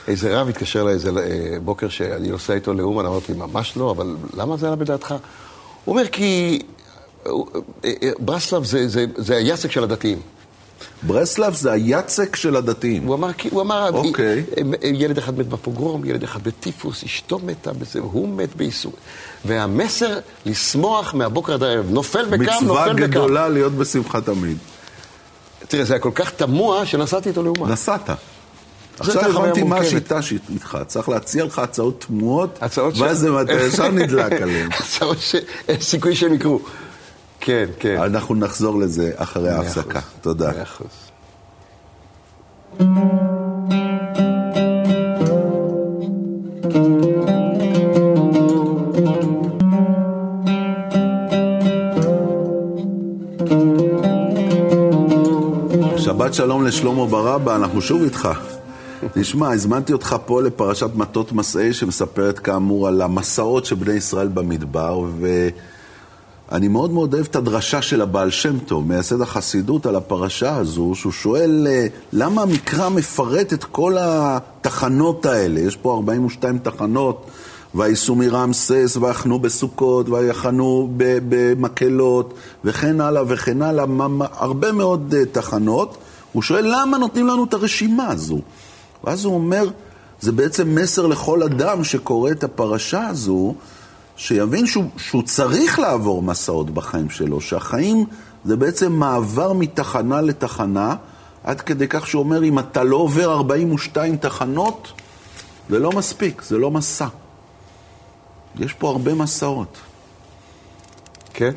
איזה 0.07 0.39
רב 0.41 0.50
התקשר 0.50 0.81
אליי 0.81 0.93
איזה 0.93 1.09
אה, 1.09 1.57
בוקר 1.63 1.89
שאני 1.89 2.27
נוסע 2.27 2.53
איתו 2.53 2.73
לאומן, 2.73 3.05
אמרתי, 3.05 3.33
ממש 3.33 3.77
לא, 3.77 3.91
אבל 3.91 4.15
למה 4.33 4.57
זה 4.57 4.67
עלה 4.67 4.75
בדעתך? 4.75 5.15
הוא 5.85 5.95
אומר, 5.95 6.07
כי 6.07 6.59
ברסלב 8.19 8.65
זה, 8.65 8.87
זה, 8.87 9.05
זה 9.17 9.35
היאסק 9.35 9.71
של 9.71 9.83
הדתיים. 9.83 10.19
ברסלב 11.03 11.53
זה 11.53 11.71
היצק 11.71 12.35
של 12.35 12.55
הדתיים. 12.55 13.03
הוא 13.03 13.15
אמר, 13.15 13.29
הוא 13.49 13.61
אמר, 13.61 13.89
אוקיי. 13.93 14.43
ילד 14.83 15.17
אחד 15.17 15.39
מת 15.39 15.47
בפוגרום, 15.47 16.05
ילד 16.05 16.23
אחד 16.23 16.43
בטיפוס, 16.43 17.03
אשתו 17.03 17.39
מתה 17.39 17.73
בזה, 17.73 17.99
הוא 17.99 18.29
מת 18.29 18.55
בייסור. 18.55 18.93
והמסר, 19.45 20.19
לשמוח 20.45 21.13
מהבוקר 21.13 21.53
עד 21.53 21.63
הערב. 21.63 21.85
נופל 21.89 22.25
בקם, 22.25 22.37
נופל 22.37 22.53
בקם. 22.53 22.63
מצווה 22.63 22.93
גדולה 22.93 23.49
להיות 23.49 23.73
בשמחה 23.73 24.21
תמיד. 24.21 24.57
תראה, 25.67 25.83
זה 25.83 25.93
היה 25.93 25.99
כל 25.99 26.11
כך 26.15 26.31
תמוה 26.31 26.85
שנסעתי 26.85 27.29
איתו 27.29 27.43
לאומה. 27.43 27.67
נסעת. 27.67 28.09
עכשיו 28.99 29.25
הבנתי 29.25 29.63
מה 29.63 29.77
השיטה 29.77 30.19
איתך, 30.49 30.77
צריך 30.87 31.09
להציע 31.09 31.45
לך 31.45 31.59
הצעות 31.59 32.05
תמוהות, 32.07 32.59
ואז 32.99 33.27
אתה 33.41 33.53
ישר 33.53 33.91
נדלק 33.91 34.41
עליהן. 34.41 34.69
הצעות 34.79 35.17
שאין 35.19 35.81
סיכוי 35.81 36.15
שהם 36.15 36.33
יקרו. 36.33 36.59
כן, 37.41 37.65
כן. 37.79 37.98
אנחנו 37.98 38.36
נחזור 38.36 38.79
לזה 38.79 39.12
אחרי 39.15 39.50
ההפסקה. 39.50 40.00
תודה. 40.21 40.51
מאה 40.51 40.63
אחוז. 40.63 40.88
שבת 55.98 56.33
שלום 56.33 56.65
לשלמה 56.65 57.05
ברבא, 57.05 57.55
אנחנו 57.55 57.81
שוב 57.81 58.01
איתך. 58.03 58.29
תשמע, 59.13 59.53
הזמנתי 59.53 59.93
אותך 59.93 60.15
פה 60.25 60.41
לפרשת 60.41 60.89
מטות 60.95 61.31
מסעי, 61.31 61.74
שמספרת 61.74 62.39
כאמור 62.39 62.88
על 62.88 63.01
המסעות 63.01 63.65
של 63.65 63.75
בני 63.75 63.93
ישראל 63.93 64.27
במדבר, 64.27 65.05
ואני 66.51 66.67
מאוד 66.67 66.91
מאוד 66.91 67.13
אוהב 67.13 67.25
את 67.25 67.36
הדרשה 67.36 67.81
של 67.81 68.01
הבעל 68.01 68.31
שם 68.31 68.60
טוב, 68.60 68.88
מייסד 68.88 69.22
החסידות 69.22 69.86
על 69.86 69.96
הפרשה 69.96 70.55
הזו, 70.55 70.91
שהוא 70.96 71.12
שואל 71.12 71.67
אה, 71.70 71.88
למה 72.13 72.41
המקרא 72.41 72.89
מפרט 72.89 73.53
את 73.53 73.63
כל 73.63 73.96
התחנות 74.00 75.25
האלה? 75.25 75.60
יש 75.60 75.75
פה 75.75 75.96
42 75.96 76.58
תחנות. 76.58 77.25
וייסעו 77.75 78.15
מרמסס, 78.15 78.98
ויחנו 79.01 79.39
בסוכות, 79.39 80.10
ויחנו 80.10 80.89
במקהלות, 80.98 82.34
וכן 82.63 83.01
הלאה 83.01 83.24
וכן 83.27 83.62
הלאה, 83.62 83.86
הרבה 84.20 84.72
מאוד 84.72 85.13
uh, 85.13 85.25
תחנות. 85.31 85.98
הוא 86.31 86.43
שואל, 86.43 86.65
למה 86.67 86.98
נותנים 86.98 87.27
לנו 87.27 87.43
את 87.43 87.53
הרשימה 87.53 88.08
הזו? 88.08 88.39
ואז 89.03 89.25
הוא 89.25 89.34
אומר, 89.34 89.70
זה 90.22 90.31
בעצם 90.31 90.75
מסר 90.75 91.08
לכל 91.08 91.43
אדם 91.43 91.84
שקורא 91.84 92.31
את 92.31 92.43
הפרשה 92.43 93.08
הזו, 93.08 93.53
שיבין 94.15 94.68
שהוא, 94.68 94.86
שהוא 94.98 95.24
צריך 95.24 95.80
לעבור 95.80 96.22
מסעות 96.22 96.70
בחיים 96.70 97.10
שלו, 97.10 97.41
שהחיים 97.41 98.06
זה 98.46 98.56
בעצם 98.56 98.91
מעבר 98.91 99.53
מתחנה 99.53 100.22
לתחנה, 100.22 100.96
עד 101.44 101.62
כדי 101.62 101.88
כך 101.89 102.08
שהוא 102.08 102.24
אומר, 102.24 102.44
אם 102.44 102.60
אתה 102.60 102.84
לא 102.84 102.96
עובר 102.96 103.34
42 103.34 104.18
תחנות, 104.18 104.91
זה 105.70 105.80
לא 105.80 105.91
מספיק, 105.91 106.41
זה 106.41 106.58
לא 106.58 106.72
מסע. 106.72 107.08
יש 108.56 108.74
פה 108.74 108.89
הרבה 108.89 109.13
מסעות. 109.13 109.77
כן. 111.34 111.51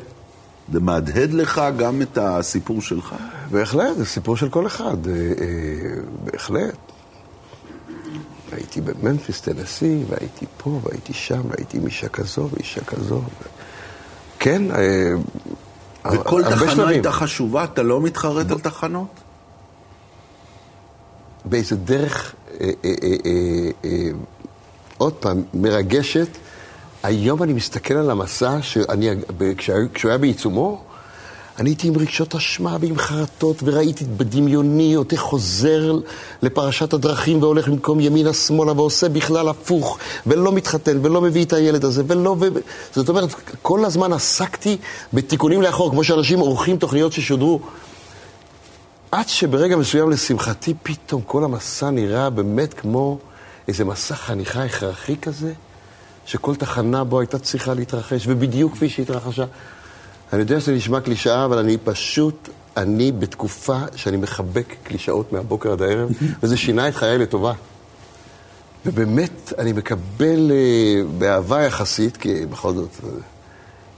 זה 0.71 0.79
מהדהד 0.79 1.33
לך 1.33 1.61
גם 1.77 2.01
את 2.01 2.17
הסיפור 2.17 2.81
שלך? 2.81 3.15
בהחלט, 3.51 3.97
זה 3.97 4.05
סיפור 4.05 4.37
של 4.37 4.49
כל 4.49 4.67
אחד, 4.67 5.07
אה, 5.07 5.13
אה, 5.13 6.01
בהחלט. 6.23 6.75
הייתי 8.55 8.81
בממפיס, 8.81 9.41
טנסי, 9.41 10.03
והייתי 10.09 10.45
פה, 10.57 10.79
והייתי 10.83 11.13
שם, 11.13 11.41
והייתי 11.49 11.77
עם 11.77 11.85
אישה 11.85 12.09
כזו 12.09 12.49
ואישה 12.51 12.83
כזו. 12.83 13.21
כן, 14.39 14.71
אה, 14.71 15.11
וכל 16.13 16.43
תחנה 16.43 16.87
הייתה 16.87 17.11
חשובה? 17.11 17.63
אתה 17.63 17.83
לא 17.83 18.01
מתחרט 18.01 18.51
על 18.51 18.59
תחנות? 18.59 19.09
באיזה 21.45 21.75
דרך, 21.75 22.35
עוד 24.97 25.13
פעם, 25.13 25.43
מרגשת. 25.53 26.27
היום 27.03 27.43
אני 27.43 27.53
מסתכל 27.53 27.93
על 27.93 28.11
המסע, 28.11 28.61
שאני, 28.61 29.09
כשהוא 29.93 30.09
היה 30.09 30.17
בעיצומו, 30.17 30.83
אני 31.59 31.69
הייתי 31.69 31.87
עם 31.87 31.97
רגשות 31.97 32.35
אשמה 32.35 32.77
ועם 32.81 32.97
חרטות, 32.97 33.63
וראיתי 33.63 34.05
בדמיוני 34.17 34.95
אותי 34.95 35.17
חוזר 35.17 35.93
לפרשת 36.41 36.93
הדרכים 36.93 37.41
והולך 37.41 37.67
במקום 37.67 37.99
ימינה-שמאלה 37.99 38.71
ועושה 38.71 39.09
בכלל 39.09 39.49
הפוך, 39.49 39.97
ולא 40.27 40.51
מתחתן, 40.51 41.05
ולא 41.05 41.21
מביא 41.21 41.45
את 41.45 41.53
הילד 41.53 41.85
הזה, 41.85 42.03
ולא... 42.07 42.35
ו... 42.39 42.47
זאת 42.93 43.09
אומרת, 43.09 43.29
כל 43.61 43.85
הזמן 43.85 44.13
עסקתי 44.13 44.77
בתיקונים 45.13 45.61
לאחור, 45.61 45.91
כמו 45.91 46.03
שאנשים 46.03 46.39
עורכים 46.39 46.77
תוכניות 46.77 47.13
ששודרו. 47.13 47.59
עד 49.11 49.29
שברגע 49.29 49.75
מסוים, 49.75 50.09
לשמחתי, 50.09 50.73
פתאום 50.83 51.21
כל 51.21 51.43
המסע 51.43 51.89
נראה 51.89 52.29
באמת 52.29 52.73
כמו 52.73 53.17
איזה 53.67 53.85
מסע 53.85 54.15
חניכה 54.15 54.63
הכרחי 54.63 55.15
כזה. 55.21 55.53
שכל 56.25 56.55
תחנה 56.55 57.03
בו 57.03 57.19
הייתה 57.19 57.39
צריכה 57.39 57.73
להתרחש, 57.73 58.23
ובדיוק 58.27 58.73
כפי 58.73 58.89
שהתרחשה. 58.89 59.45
אני 60.33 60.41
יודע 60.41 60.59
שזה 60.59 60.73
נשמע 60.73 61.01
קלישאה, 61.01 61.45
אבל 61.45 61.57
אני 61.57 61.77
פשוט, 61.83 62.49
אני 62.77 63.11
בתקופה 63.11 63.77
שאני 63.95 64.17
מחבק 64.17 64.75
קלישאות 64.83 65.33
מהבוקר 65.33 65.71
עד 65.71 65.81
הערב, 65.81 66.09
וזה 66.43 66.57
שינה 66.57 66.87
את 66.87 66.95
חיי 66.95 67.17
לטובה. 67.17 67.53
ובאמת, 68.85 69.53
אני 69.57 69.73
מקבל 69.73 70.51
uh, 70.51 71.07
באהבה 71.17 71.61
יחסית, 71.61 72.17
כי 72.17 72.45
בכל 72.45 72.73
זאת, 72.73 72.89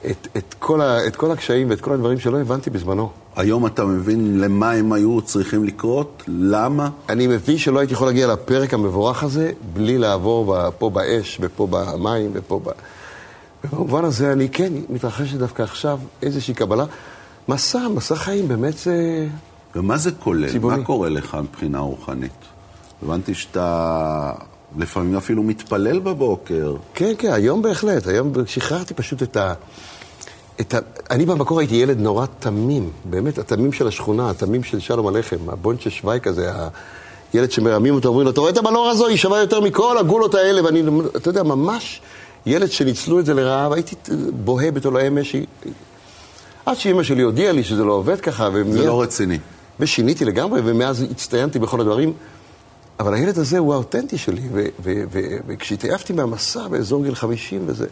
את, 0.05 0.27
את, 0.37 0.55
כל 0.59 0.81
ה, 0.81 1.07
את 1.07 1.15
כל 1.15 1.31
הקשיים 1.31 1.69
ואת 1.69 1.81
כל 1.81 1.93
הדברים 1.93 2.19
שלא 2.19 2.39
הבנתי 2.39 2.69
בזמנו. 2.69 3.09
היום 3.35 3.65
אתה 3.65 3.85
מבין 3.85 4.39
למה 4.39 4.71
הם 4.71 4.93
היו 4.93 5.21
צריכים 5.21 5.63
לקרות? 5.63 6.23
למה? 6.27 6.89
אני 7.09 7.27
מבין 7.27 7.57
שלא 7.57 7.79
הייתי 7.79 7.93
יכול 7.93 8.07
להגיע 8.07 8.27
לפרק 8.27 8.73
המבורך 8.73 9.23
הזה 9.23 9.51
בלי 9.73 9.97
לעבור 9.97 10.69
פה 10.77 10.89
באש 10.89 11.37
ופה 11.41 11.67
במים 11.69 12.31
ופה 12.33 12.59
ב... 12.63 12.69
ובמובן 13.63 14.05
הזה 14.05 14.31
אני 14.31 14.49
כן 14.49 14.73
מתרחשת 14.89 15.37
דווקא 15.37 15.63
עכשיו 15.63 15.99
איזושהי 16.21 16.53
קבלה. 16.53 16.85
מסע, 17.47 17.87
מסע 17.87 18.15
חיים, 18.15 18.47
באמת 18.47 18.77
זה... 18.77 19.27
ומה 19.75 19.97
זה 19.97 20.11
כולל? 20.11 20.51
ציבורי. 20.51 20.77
מה 20.77 20.83
קורה 20.83 21.09
לך 21.09 21.37
מבחינה 21.41 21.79
רוחנית? 21.79 22.31
הבנתי 23.03 23.33
שאתה 23.33 24.31
לפעמים 24.77 25.15
אפילו 25.15 25.43
מתפלל 25.43 25.99
בבוקר. 25.99 26.75
כן, 26.93 27.13
כן, 27.17 27.31
היום 27.31 27.61
בהחלט. 27.61 28.07
היום 28.07 28.33
שחררתי 28.45 28.93
פשוט 28.93 29.23
את 29.23 29.37
ה... 29.37 29.53
את 30.61 30.73
ה... 30.73 30.79
אני 31.11 31.25
במקור 31.25 31.59
הייתי 31.59 31.75
ילד 31.75 31.99
נורא 31.99 32.25
תמים, 32.39 32.89
באמת, 33.05 33.37
התמים 33.37 33.73
של 33.73 33.87
השכונה, 33.87 34.29
התמים 34.29 34.63
של 34.63 34.79
שלום 34.79 35.07
הלחם, 35.07 35.37
הבונצ'ה 35.47 35.89
שווי 35.89 36.19
כזה, 36.21 36.51
הילד 37.33 37.51
שמרמים 37.51 37.95
אותו, 37.95 38.09
אומרים 38.09 38.25
לו, 38.25 38.31
אתה 38.31 38.39
רואה 38.39 38.51
את 38.51 38.57
המנור 38.57 38.89
הזו, 38.89 39.07
היא 39.07 39.17
שווה 39.17 39.39
יותר 39.39 39.61
מכל 39.61 39.97
הגולות 39.97 40.35
האלה, 40.35 40.65
ואני, 40.65 40.83
אתה 41.15 41.29
יודע, 41.29 41.43
ממש 41.43 42.01
ילד 42.47 42.71
שניצלו 42.71 43.19
את 43.19 43.25
זה 43.25 43.33
לרעה, 43.33 43.69
והייתי 43.69 43.95
בוהה 44.43 44.71
בתולעי 44.71 45.09
משי. 45.09 45.45
עד 46.65 46.77
שאימא 46.77 47.03
שלי 47.03 47.21
הודיעה 47.21 47.51
לי 47.51 47.63
שזה 47.63 47.83
לא 47.83 47.93
עובד 47.93 48.21
ככה, 48.21 48.49
ומיד... 48.53 48.73
זה 48.73 48.85
לא 48.85 49.01
רציני. 49.01 49.39
ושיניתי 49.79 50.25
לגמרי, 50.25 50.61
ומאז 50.63 51.01
הצטיינתי 51.01 51.59
בכל 51.59 51.81
הדברים. 51.81 52.13
אבל 52.99 53.13
הילד 53.13 53.37
הזה 53.37 53.57
הוא 53.57 53.73
האותנטי 53.73 54.17
שלי, 54.17 54.41
וכשהתעייפתי 55.47 56.13
מהמסע 56.13 56.67
באזור 56.67 57.03
גיל 57.03 57.15
50 57.15 57.61
וזה, 57.65 57.87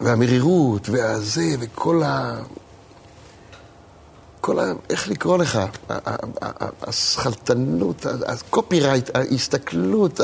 והמרירות, 0.00 0.88
והזה, 0.88 1.54
וכל 1.60 2.02
ה... 2.02 2.40
כל 4.44 4.58
ה... 4.58 4.72
איך 4.90 5.08
לקרוא 5.08 5.38
לך? 5.38 5.58
הסכלתנות, 6.82 8.06
הקופירייט, 8.26 9.10
ההסתכלות, 9.16 10.20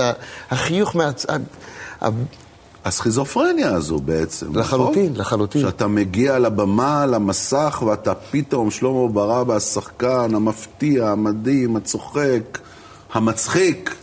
החיוך 0.50 0.97
מהצד. 0.97 1.41
הסכיזופרניה 2.85 3.75
הזו 3.75 3.99
בעצם, 3.99 4.57
לחלוטין, 4.57 5.05
נכון? 5.05 5.21
לחלוטין. 5.21 5.62
שאתה 5.62 5.87
מגיע 5.87 6.39
לבמה, 6.39 7.07
למסך, 7.07 7.83
ואתה 7.87 8.15
פתאום 8.15 8.71
שלמה 8.71 9.09
ברבא, 9.09 9.57
השחקן, 9.57 10.35
המפתיע, 10.35 11.09
המדהים, 11.09 11.77
הצוחק, 11.77 12.59
המצחיק. 13.12 13.95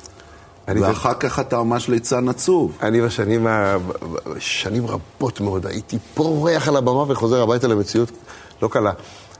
ואחר 0.68 1.10
זה... 1.10 1.16
כך 1.16 1.40
אתה 1.40 1.64
ממש 1.64 1.90
ליצן 1.90 2.30
עצוב. 2.30 2.78
אני 2.82 3.02
בשנים, 3.02 3.48
ה... 3.48 3.78
שנים 4.40 4.88
רבות 4.88 5.42
מאוד 5.42 5.66
הייתי 5.66 5.98
פורח 6.14 6.68
על 6.68 6.76
הבמה 6.76 7.12
וחוזר 7.12 7.42
הביתה 7.42 7.68
למציאות 7.68 8.12
לא 8.62 8.68
קלה. 8.68 8.92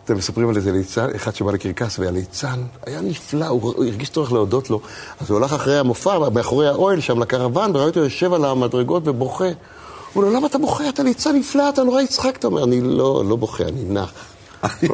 אתם 0.08 0.18
מספרים 0.18 0.50
על 0.50 0.56
איזה 0.56 0.72
ליצן, 0.72 1.08
אחד 1.16 1.36
שבא 1.36 1.52
לקרקס, 1.52 2.00
והליצן 2.00 2.60
היה 2.86 3.02
נפלא, 3.02 3.46
הוא, 3.46 3.74
הוא 3.76 3.86
הרגיש 3.86 4.10
צורך 4.10 4.32
להודות 4.32 4.70
לו. 4.70 4.82
אז 5.20 5.30
הוא 5.30 5.38
הלך 5.38 5.54
אחרי 5.54 5.80
המופע, 5.80 6.30
מאחורי 6.30 6.68
האוהל 6.68 7.00
שם 7.00 7.20
לקרוון, 7.20 7.76
וראיתי 7.76 7.88
אותו 7.88 8.00
יושב 8.00 8.34
על 8.34 8.46
המדרגות 8.46 9.08
ובוכה. 9.08 9.46
הוא 10.14 10.24
אומר, 10.24 10.36
למה 10.36 10.48
אתה 10.48 10.58
בוכה? 10.58 10.90
אתה 10.90 11.04
ליצן 11.04 11.36
נפלא, 11.36 11.70
אתה 11.70 11.84
נורא 11.84 12.02
הצחקת. 12.02 12.44
הוא 12.44 12.52
אומר, 12.52 12.64
אני 12.64 12.82
לא, 12.82 13.24
לא 13.30 13.36
בוכה, 13.36 13.64
אני 13.64 13.84
נח. 13.84 14.14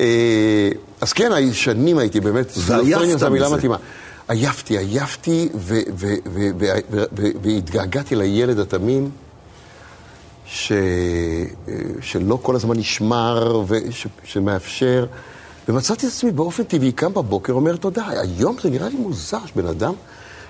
אה, 0.00 0.70
אז 1.00 1.12
כן, 1.12 1.52
שנים 1.52 1.98
הייתי 1.98 2.20
באמת, 2.20 2.52
ועייפת 2.56 3.18
זו 3.18 3.30
מילה 3.30 3.48
מתאימה. 3.48 3.76
עייפתי, 4.28 4.78
עייפתי, 4.78 5.48
והתגעגעתי 7.42 8.16
לילד 8.16 8.58
התמים. 8.58 9.10
ש... 10.46 10.72
שלא 12.00 12.38
כל 12.42 12.56
הזמן 12.56 12.76
נשמר 12.76 13.62
ושמאפשר. 13.66 15.06
ומצאתי 15.68 16.06
את 16.06 16.12
עצמי 16.12 16.30
באופן 16.30 16.62
טבעי 16.62 16.92
קם 16.92 17.14
בבוקר, 17.14 17.52
אומר 17.52 17.76
תודה. 17.76 18.04
היום 18.08 18.56
זה 18.62 18.70
נראה 18.70 18.88
לי 18.88 18.96
מוזר 18.96 19.38
שבן 19.46 19.66
אדם 19.66 19.92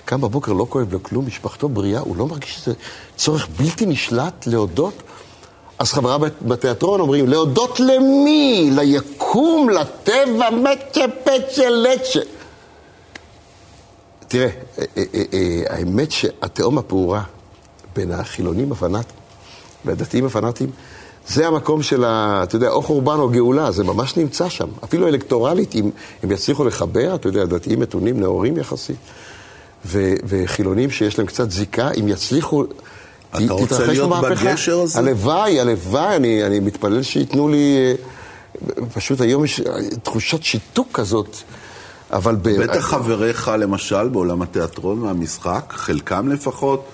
קם 0.05 0.21
בבוקר, 0.21 0.53
לא 0.53 0.67
כואב 0.69 0.93
לו 0.93 1.03
כלום, 1.03 1.27
משפחתו 1.27 1.69
בריאה, 1.69 2.01
הוא 2.01 2.17
לא 2.17 2.27
מרגיש 2.27 2.55
שזה 2.55 2.73
צורך 3.17 3.49
בלתי 3.59 3.87
נשלט 3.87 4.47
להודות. 4.47 4.95
אז 5.79 5.93
חברה 5.93 6.19
בתיאטרון 6.43 7.01
אומרים, 7.01 7.29
להודות 7.29 7.81
למי? 7.81 8.71
ליקום, 8.73 9.71
לטבע, 9.71 10.51
מצ'ה 10.51 11.05
פצ'ה 11.25 11.71
לצ'ה. 11.71 12.21
תראה, 14.29 14.49
אה, 14.79 14.85
אה, 14.97 15.03
אה, 15.33 15.63
האמת 15.69 16.13
שהתהום 16.13 16.79
הפעורה 16.79 17.23
בין 17.97 18.13
החילונים 18.13 18.73
הפנאטים 18.73 19.16
והדתיים 19.87 20.27
הפנאטים, 20.27 20.71
זה 21.29 21.47
המקום 21.47 21.83
של 21.83 22.05
ה... 22.05 22.41
אתה 22.43 22.57
יודע, 22.57 22.69
או 22.69 22.83
חורבן 22.83 23.19
או 23.19 23.29
גאולה, 23.29 23.71
זה 23.71 23.85
ממש 23.85 24.17
נמצא 24.17 24.49
שם. 24.49 24.69
אפילו 24.85 25.09
אלקטורלית, 25.09 25.75
אם 25.75 25.91
הם 26.23 26.33
יצליחו 26.33 26.65
לחבר, 26.65 27.15
אתה 27.15 27.29
יודע, 27.29 27.45
דתיים 27.45 27.81
מתונים, 27.81 28.21
נאורים 28.21 28.57
יחסית, 28.57 28.97
ו- 29.87 30.15
וחילונים 30.25 30.91
שיש 30.91 31.19
להם 31.19 31.27
קצת 31.27 31.51
זיקה, 31.51 31.91
אם 32.01 32.09
יצליחו... 32.09 32.65
אתה 33.31 33.53
רוצה 33.53 33.87
להיות 33.87 34.11
בגשר 34.31 34.81
הזה? 34.81 34.99
הלוואי, 34.99 35.61
הלוואי, 35.61 36.17
אני, 36.17 36.47
אני 36.47 36.61
מתפלל 36.61 37.03
שייתנו 37.03 37.49
לי... 37.49 37.95
פשוט 38.95 39.21
היום 39.21 39.45
יש 39.45 39.61
תחושת 40.03 40.43
שיתוק 40.43 40.89
כזאת. 40.93 41.37
אבל... 42.13 42.37
בטח 42.37 42.81
חבריך, 42.81 43.51
למשל, 43.59 44.09
בעולם 44.09 44.43
התיאטרון 44.43 45.03
והמשחק, 45.03 45.73
חלקם 45.77 46.29
לפחות, 46.29 46.85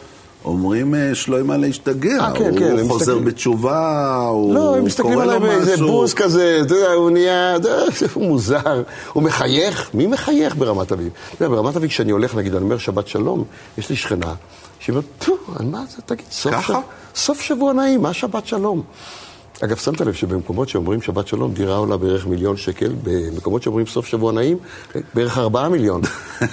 אומרים 0.45 0.95
אה, 0.95 1.15
שלוימה 1.15 1.57
להשתגע, 1.57 2.21
אה, 2.21 2.33
כן, 2.35 2.59
כן, 2.59 2.79
הוא 2.79 2.91
חוזר 2.91 3.15
מסתכל... 3.15 3.31
בתשובה, 3.31 4.17
הוא 4.27 4.55
לא, 4.55 4.77
הם 4.77 4.85
מסתכלים 4.85 5.19
עליי 5.19 5.39
באיזה 5.39 5.77
בוס 5.77 6.15
כזה, 6.15 6.61
אתה 6.67 6.75
יודע, 6.75 6.93
הוא 6.93 7.11
נהיה, 7.11 7.57
הוא 8.15 8.27
מוזר, 8.27 8.83
הוא 9.13 9.23
מחייך, 9.23 9.91
מי 9.95 10.07
מחייך 10.07 10.57
ברמת 10.57 10.93
אביב? 10.93 11.11
אתה 11.35 11.45
יודע, 11.45 11.57
ברמת 11.57 11.77
אביב 11.77 11.91
כשאני 11.91 12.11
הולך, 12.11 12.35
נגיד, 12.35 12.55
אני 12.55 12.65
אומר 12.65 12.79
שבת 12.79 13.09
שלום, 13.09 13.45
יש 13.79 13.91
לי 13.91 13.97
שכנה, 13.97 14.35
שהיא 14.79 14.93
אומרת, 14.93 15.05
טו, 15.19 15.37
על 15.57 15.67
מה 15.67 15.85
זה, 15.97 16.03
תגיד, 16.07 16.27
סוף? 16.31 16.71
סוף 17.15 17.41
שבוע 17.41 17.73
נעים, 17.73 18.03
מה 18.03 18.13
שבת 18.13 18.47
שלום? 18.47 18.83
אגב, 19.65 19.77
שמת 19.77 20.01
לב 20.01 20.13
שבמקומות 20.13 20.69
שאומרים 20.69 21.03
שבת 21.03 21.27
שלום, 21.27 21.53
דירה 21.53 21.77
עולה 21.77 21.97
בערך 21.97 22.27
מיליון 22.27 22.57
שקל, 22.57 22.93
במקומות 23.03 23.63
שאומרים 23.63 23.87
סוף 23.87 24.07
שבוע 24.07 24.33
נעים, 24.33 24.59
בערך 25.15 25.39
ארבעה 25.39 25.69
מיליון. 25.69 26.01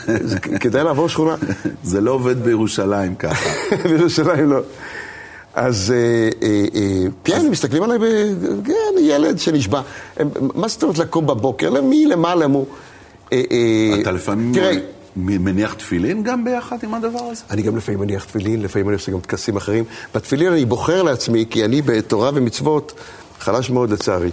כדאי 0.61 0.83
לעבור 0.83 1.09
שכונה. 1.09 1.35
זה 1.83 2.01
לא 2.01 2.11
עובד 2.11 2.43
בירושלים 2.43 3.15
ככה. 3.15 3.49
בירושלים 3.89 4.49
לא. 4.49 4.59
אז 5.53 5.93
כן, 7.23 7.39
הם 7.45 7.51
מסתכלים 7.51 7.83
עליי, 7.83 7.97
כן, 8.65 8.99
ילד 8.99 9.39
שנשבע. 9.39 9.81
מה 10.39 10.67
זאת 10.67 10.83
אומרת 10.83 10.97
לקום 10.97 11.27
בבוקר? 11.27 11.69
למי, 11.69 12.05
למה, 12.05 12.35
למו? 12.35 12.65
אתה 13.27 14.11
לפעמים... 14.11 14.53
תראה... 14.53 14.77
מניח 15.19 15.73
תפילין 15.73 16.23
גם 16.23 16.43
ביחד 16.43 16.77
עם 16.83 16.93
הדבר 16.93 17.19
הזה? 17.19 17.43
אני 17.49 17.61
גם 17.61 17.77
לפעמים 17.77 17.99
מניח 17.99 18.25
תפילין, 18.25 18.61
לפעמים 18.61 18.87
אני 18.87 18.93
עושה 18.93 19.11
גם 19.11 19.19
טקסים 19.19 19.57
אחרים. 19.57 19.83
בתפילין 20.15 20.53
אני 20.53 20.65
בוחר 20.65 21.03
לעצמי, 21.03 21.45
כי 21.49 21.65
אני 21.65 21.81
בתורה 21.81 22.31
ומצוות 22.33 22.93
חלש 23.39 23.69
מאוד 23.69 23.89
לצערי. 23.89 24.31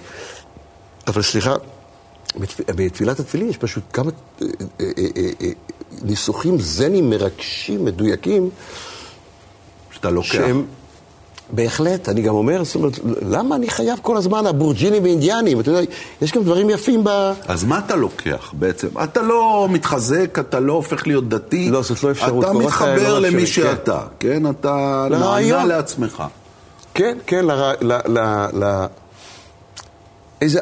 אבל 1.07 1.23
סליחה, 1.23 1.55
בתפילת 2.69 3.21
התפילין 3.21 3.49
יש 3.49 3.57
פשוט 3.57 3.85
כמה 3.93 4.11
אה, 4.43 4.47
אה, 4.81 4.85
אה, 5.40 5.49
ניסוחים 6.02 6.59
זנים 6.59 7.11
מרגשים, 7.11 7.85
מדויקים. 7.85 8.50
שאתה 9.90 10.11
לוקח. 10.11 10.33
שהם 10.33 10.64
בהחלט, 11.50 12.09
אני 12.09 12.23
גם 12.23 12.35
אומר, 12.35 12.65
זאת 12.65 12.75
אומרת, 12.75 12.99
למה 13.23 13.57
אני 13.57 13.71
חייב 13.71 13.99
כל 14.03 14.17
הזמן 14.17 14.47
אבורג'ינים 14.47 15.03
ואינדיאנים? 15.03 15.61
אתה 15.61 15.71
יודע, 15.71 15.81
יש 16.23 16.33
גם 16.33 16.43
דברים 16.43 16.71
יפים 16.71 17.05
ב... 17.05 17.33
אז 17.47 17.65
מה 17.65 17.79
אתה 17.79 17.97
לוקח 17.97 18.53
בעצם? 18.53 18.88
אתה 19.05 19.23
לא 19.23 19.67
מתחזק, 19.71 20.38
אתה 20.38 20.61
לא 20.61 20.73
הופך 20.73 21.07
להיות 21.07 21.29
דתי. 21.29 21.71
לא, 21.71 21.83
זאת 21.83 22.03
לא 22.03 22.11
אפשרות. 22.11 22.45
אתה 22.45 22.53
מתחבר 22.53 23.19
למי 23.19 23.40
כן. 23.40 23.47
שאתה, 23.47 24.01
כן? 24.20 24.51
אתה 24.51 25.07
נענה 25.11 25.64
לעצמך. 25.64 26.25
כן, 26.94 27.18
כן, 27.27 27.44
ל... 27.44 27.51
ל, 27.81 27.92
ל, 28.07 28.18
ל 28.53 28.87
איזה... 30.40 30.61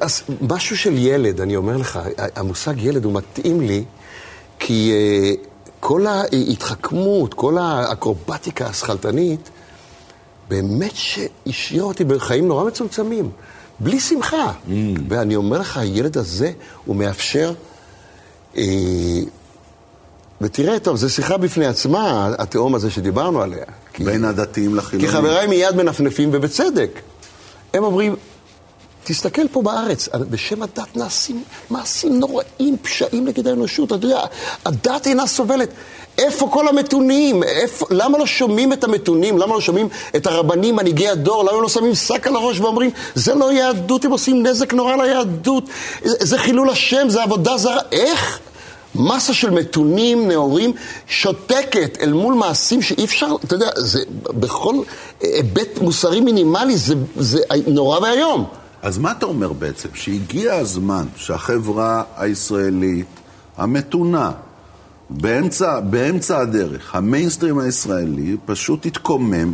משהו 0.51 0.77
של 0.77 0.99
ילד, 0.99 1.41
אני 1.41 1.57
אומר 1.57 1.77
לך, 1.77 1.99
המושג 2.37 2.75
ילד 2.79 3.05
הוא 3.05 3.13
מתאים 3.13 3.61
לי, 3.61 3.85
כי 4.59 4.93
uh, 4.93 5.47
כל 5.81 6.07
ההתחכמות, 6.07 7.35
כל 7.35 7.59
האקרובטיקה 7.59 8.67
השכלתנית, 8.67 9.51
באמת 10.49 10.93
שהשאיר 10.95 11.83
אותי 11.83 12.05
בחיים 12.05 12.49
נורא 12.49 12.65
מצומצמים, 12.65 13.31
בלי 13.81 14.01
שמחה. 14.01 14.53
Mm. 14.53 14.71
ואני 15.09 15.37
אומר 15.37 15.59
לך, 15.59 15.77
הילד 15.77 16.19
הזה, 16.19 16.53
הוא 16.85 16.97
מאפשר... 16.97 17.53
אה, 18.57 18.63
ותראה, 20.41 20.79
טוב, 20.79 20.97
זו 20.97 21.11
שיחה 21.11 21.37
בפני 21.37 21.67
עצמה, 21.67 22.31
התהום 22.39 22.75
הזה 22.75 22.91
שדיברנו 22.91 23.43
עליה. 23.43 23.65
בין 23.99 24.21
כי, 24.21 24.27
הדתיים 24.27 24.75
לחילונים. 24.75 25.11
כי 25.11 25.17
חבריי 25.17 25.47
מיד 25.47 25.77
מנפנפים, 25.77 26.31
ובצדק. 26.33 27.01
הם 27.75 27.85
אומרים, 27.85 28.17
תסתכל 29.05 29.49
פה 29.53 29.63
בארץ, 29.63 30.09
בשם 30.31 30.63
הדת 30.63 30.97
נעשים 30.97 31.43
מעשים 31.71 32.19
נוראים, 32.19 32.77
פשעים 32.83 33.25
נגד 33.25 33.47
האנושות. 33.47 33.93
אתה 33.93 34.07
יודע, 34.07 34.21
הדת 34.65 35.07
אינה 35.07 35.27
סובלת. 35.27 35.69
איפה 36.19 36.49
כל 36.53 36.69
המתונים? 36.69 37.43
איפה, 37.43 37.87
למה 37.91 38.19
לא 38.19 38.27
שומעים 38.27 38.73
את 38.73 38.85
המתונים? 38.85 39.39
למה 39.39 39.55
לא 39.55 39.61
שומעים 39.61 39.89
את 40.17 40.27
הרבנים, 40.27 40.77
מנהיגי 40.77 41.09
הדור? 41.09 41.45
למה 41.45 41.61
לא 41.61 41.69
שמים 41.69 41.95
שק 41.95 42.27
על 42.27 42.37
הראש 42.37 42.61
ואומרים, 42.61 42.91
זה 43.15 43.35
לא 43.35 43.53
יהדות, 43.53 44.05
הם 44.05 44.11
עושים 44.11 44.47
נזק 44.47 44.75
נורא 44.75 44.97
ליהדות, 44.97 45.65
זה 46.03 46.39
חילול 46.39 46.71
השם, 46.71 47.09
זה 47.09 47.23
עבודה 47.23 47.57
זרה. 47.57 47.81
איך? 47.93 48.39
מסה 48.95 49.35
של 49.35 49.51
מתונים, 49.51 50.29
נאורים, 50.29 50.73
שותקת 51.07 51.99
אל 52.01 52.13
מול 52.13 52.35
מעשים 52.35 52.83
שאי 52.83 53.05
אפשר, 53.05 53.27
אתה 53.45 53.55
יודע, 53.55 53.71
זה 53.77 54.03
בכל 54.23 54.75
היבט 55.21 55.79
מוסרי 55.79 56.21
מינימלי, 56.21 56.77
זה, 56.77 56.95
זה 57.17 57.41
נורא 57.67 57.99
ואיום. 57.99 58.45
אז 58.85 58.99
מה 58.99 59.13
אתה 59.13 59.27
אומר 59.27 59.53
בעצם? 59.53 59.89
שהגיע 59.95 60.55
הזמן 60.55 61.07
שהחברה 61.17 62.03
הישראלית 62.17 63.07
המתונה, 63.57 64.33
באמצע, 65.11 65.81
באמצע 65.81 66.41
הדרך, 66.41 66.95
המיינסטרים 66.95 67.59
הישראלי 67.59 68.37
פשוט 68.47 68.87
יתקומם 68.87 69.53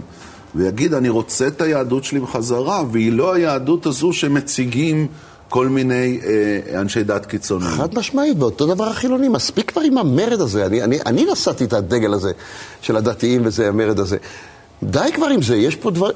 ויגיד, 0.55 0.95
אני 0.95 1.09
רוצה 1.09 1.47
את 1.47 1.61
היהדות 1.61 2.05
שלי 2.05 2.21
בחזרה, 2.21 2.83
והיא 2.93 3.13
לא 3.13 3.35
היהדות 3.35 3.87
הזו 3.87 4.13
שמציגים 4.13 5.07
כל 5.49 5.69
מיני 5.69 6.21
אה, 6.25 6.81
אנשי 6.81 7.03
דת 7.03 7.27
קיצוניים. 7.27 7.71
חד 7.71 7.95
משמעית, 7.95 8.37
ואותו 8.39 8.67
דבר 8.67 8.89
החילוני, 8.89 9.29
מספיק 9.29 9.71
כבר 9.71 9.83
עם 9.83 9.99
המרד 9.99 10.41
הזה. 10.41 10.67
אני, 10.67 10.83
אני, 10.83 10.99
אני 11.07 11.27
נשאתי 11.33 11.65
את 11.65 11.73
הדגל 11.73 12.15
הזה 12.15 12.33
של 12.81 12.97
הדתיים 12.97 13.43
וזה 13.45 13.69
המרד 13.69 14.01
הזה. 14.01 14.17
די 14.83 15.09
כבר 15.15 15.27
עם 15.27 15.43
זה, 15.43 15.57
יש 15.57 15.77
פה 15.77 15.91
דבר... 15.91 16.11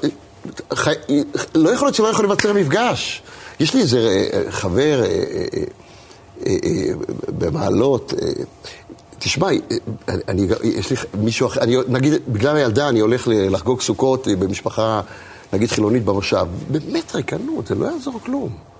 לא 1.55 1.69
יכול 1.69 1.87
להיות 1.87 1.95
שלא 1.95 2.07
יכול 2.07 2.25
להיווצר 2.25 2.53
מפגש. 2.53 3.21
יש 3.59 3.73
לי 3.73 3.81
איזה 3.81 4.27
אה, 4.33 4.51
חבר 4.51 5.03
אה, 5.03 5.45
אה, 6.47 6.53
במעלות, 7.27 8.13
תשמע, 9.19 9.47
אני, 10.27 10.47
יש 10.63 10.89
לי 10.89 10.97
מישהו 11.13 11.47
אחר, 11.47 11.61
אני, 11.61 11.75
נגיד, 11.87 12.13
בגלל 12.27 12.55
הילדה 12.55 12.89
אני 12.89 12.99
הולך 12.99 13.27
לחגוג 13.31 13.81
סוכות 13.81 14.27
במשפחה, 14.39 15.01
נגיד 15.53 15.71
חילונית 15.71 16.05
במושב. 16.05 16.45
באמת 16.71 17.15
ריקנות, 17.15 17.67
זה 17.67 17.75
לא 17.75 17.85
יעזור 17.85 18.19
כלום. 18.25 18.74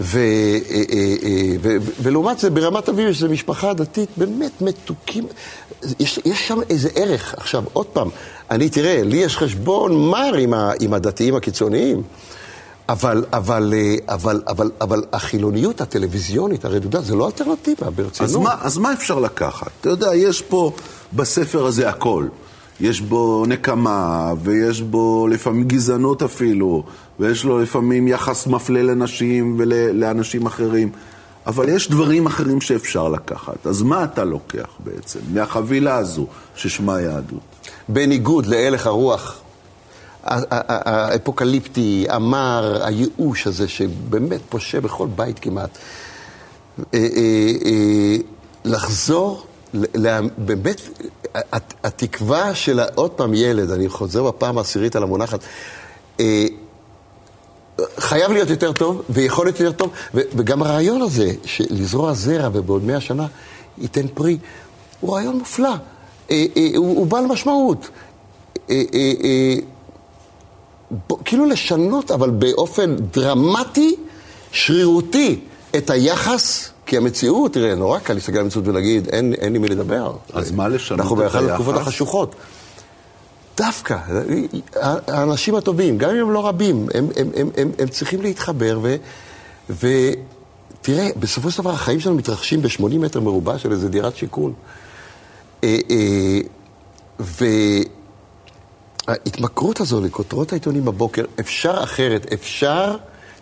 ו, 0.00 0.20
ו, 1.62 1.76
ולעומת 2.02 2.38
זה, 2.38 2.50
ברמת 2.50 2.88
אביב 2.88 3.08
יש 3.08 3.22
משפחה 3.22 3.74
דתית 3.74 4.08
באמת 4.16 4.62
מתוקים. 4.62 5.26
יש, 6.00 6.20
יש 6.24 6.48
שם 6.48 6.58
איזה 6.70 6.88
ערך. 6.94 7.34
עכשיו, 7.36 7.64
עוד 7.72 7.86
פעם, 7.86 8.08
אני, 8.50 8.68
תראה, 8.68 9.02
לי 9.02 9.16
יש 9.16 9.36
חשבון 9.36 10.10
מר 10.10 10.34
עם, 10.34 10.54
ה, 10.54 10.72
עם 10.80 10.94
הדתיים 10.94 11.34
הקיצוניים. 11.34 12.02
אבל, 12.88 13.24
אבל, 13.32 13.74
אה, 13.76 14.14
אבל, 14.14 14.42
אבל, 14.48 14.70
אבל 14.80 15.02
החילוניות 15.12 15.80
הטלוויזיונית 15.80 16.64
הרדודה 16.64 17.00
זה 17.00 17.14
לא 17.14 17.26
אלטרנטיבה, 17.26 17.90
ברצינות. 17.90 18.30
אז 18.30 18.36
מה, 18.36 18.54
אז 18.60 18.78
מה 18.78 18.92
אפשר 18.92 19.18
לקחת? 19.18 19.70
אתה 19.80 19.88
יודע, 19.88 20.14
יש 20.14 20.42
פה 20.42 20.72
בספר 21.12 21.66
הזה 21.66 21.88
הכל. 21.88 22.26
יש 22.80 23.00
בו 23.00 23.44
נקמה, 23.48 24.32
ויש 24.42 24.80
בו 24.80 25.28
לפעמים 25.28 25.64
גזענות 25.64 26.22
אפילו, 26.22 26.82
ויש 27.20 27.44
לו 27.44 27.58
לפעמים 27.58 28.08
יחס 28.08 28.46
מפלה 28.46 28.82
לנשים 28.82 29.56
ולאנשים 29.58 30.46
אחרים. 30.46 30.90
אבל 31.46 31.68
יש 31.68 31.90
דברים 31.90 32.26
אחרים 32.26 32.60
שאפשר 32.60 33.08
לקחת. 33.08 33.66
אז 33.66 33.82
מה 33.82 34.04
אתה 34.04 34.24
לוקח 34.24 34.68
בעצם 34.84 35.18
מהחבילה 35.32 35.96
הזו 35.96 36.26
ששמה 36.56 37.00
יהדות? 37.00 37.40
בניגוד 37.88 38.46
להלך 38.46 38.86
הרוח 38.86 39.40
האפוקליפטי, 40.24 42.06
המר, 42.08 42.80
הייאוש 42.84 43.46
הזה, 43.46 43.68
שבאמת 43.68 44.40
פושה 44.48 44.80
בכל 44.80 45.06
בית 45.16 45.38
כמעט. 45.38 45.78
אה, 46.78 46.84
אה, 46.94 47.52
אה, 47.64 48.16
לחזור, 48.64 49.46
באמת, 50.38 50.80
התקווה 51.84 52.54
של 52.54 52.80
עוד 52.94 53.10
פעם 53.10 53.34
ילד, 53.34 53.70
אני 53.70 53.88
חוזר 53.88 54.24
בפעם 54.24 54.58
העשירית 54.58 54.96
על 54.96 55.02
המונחת, 55.02 55.40
חייב 57.98 58.32
להיות 58.32 58.50
יותר 58.50 58.72
טוב, 58.72 59.02
ויכול 59.10 59.46
להיות 59.46 59.60
יותר 59.60 59.72
טוב, 59.72 59.90
וגם 60.14 60.62
הרעיון 60.62 61.02
הזה, 61.02 61.32
של 61.44 61.64
לזרוע 61.70 62.12
זרע 62.12 62.48
ובעוד 62.52 62.84
מאה 62.84 63.00
שנה 63.00 63.26
ייתן 63.78 64.06
פרי, 64.14 64.38
הוא 65.00 65.14
רעיון 65.14 65.38
מופלא. 65.38 65.74
אה, 66.30 66.44
אה, 66.56 66.68
הוא, 66.76 66.96
הוא 66.96 67.06
בעל 67.06 67.26
משמעות. 67.26 67.88
אה, 68.70 68.82
כאילו 71.24 71.46
לשנות, 71.46 72.10
אבל 72.10 72.30
באופן 72.30 72.96
דרמטי, 72.96 73.96
שרירותי, 74.52 75.40
את 75.76 75.90
היחס, 75.90 76.70
כי 76.86 76.96
המציאות, 76.96 77.52
תראה, 77.52 77.74
נורא 77.74 77.98
קל 77.98 78.14
להסתכל 78.14 78.38
על 78.38 78.44
המציאות 78.44 78.68
ולהגיד, 78.68 79.08
אין, 79.08 79.34
אין 79.34 79.52
לי 79.52 79.58
מי 79.58 79.68
לדבר. 79.68 80.12
אז 80.32 80.52
מה 80.52 80.68
לשנות 80.68 81.00
את 81.00 81.04
היחס? 81.04 81.12
אנחנו 81.12 81.16
באחת 81.16 81.42
התקופות 81.42 81.76
החשוכות. 81.76 82.34
דווקא, 83.58 83.96
האנשים 85.06 85.54
הטובים, 85.54 85.98
גם 85.98 86.10
אם 86.10 86.16
הם 86.16 86.30
לא 86.30 86.48
רבים, 86.48 86.86
הם, 86.94 87.08
הם, 87.16 87.28
הם, 87.36 87.50
הם, 87.56 87.70
הם 87.78 87.88
צריכים 87.88 88.22
להתחבר, 88.22 88.78
ו, 88.82 88.96
ותראה, 89.70 91.08
בסופו 91.16 91.50
של 91.50 91.62
דבר 91.62 91.70
החיים 91.70 92.00
שלנו 92.00 92.16
מתרחשים 92.16 92.62
ב-80 92.62 92.98
מטר 92.98 93.20
מרובע 93.20 93.58
של 93.58 93.72
איזה 93.72 93.88
דירת 93.88 94.16
שיכון. 94.16 94.52
אה, 95.64 95.78
אה, 95.90 96.40
וההתמכרות 99.08 99.80
הזו 99.80 100.00
לכותרות 100.00 100.52
העיתונים 100.52 100.84
בבוקר, 100.84 101.24
אפשר 101.40 101.82
אחרת, 101.82 102.32
אפשר 102.32 102.96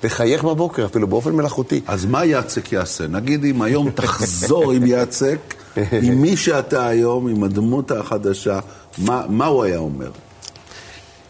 לחייך 0.04 0.44
בבוקר, 0.44 0.84
אפילו 0.86 1.06
באופן 1.06 1.32
מלאכותי. 1.32 1.80
אז 1.86 2.04
מה 2.04 2.24
יצק 2.24 2.72
יעשה? 2.72 3.06
נגיד 3.06 3.44
אם 3.44 3.62
היום 3.62 3.90
תחזור 3.90 4.72
עם 4.72 4.82
יצק, 4.86 5.54
עם 6.02 6.22
מי 6.22 6.36
שאתה 6.36 6.86
היום, 6.86 7.28
עם 7.28 7.44
הדמות 7.44 7.90
החדשה, 7.90 8.60
מה, 8.98 9.22
מה 9.28 9.46
הוא 9.46 9.64
היה 9.64 9.78
אומר? 9.78 10.10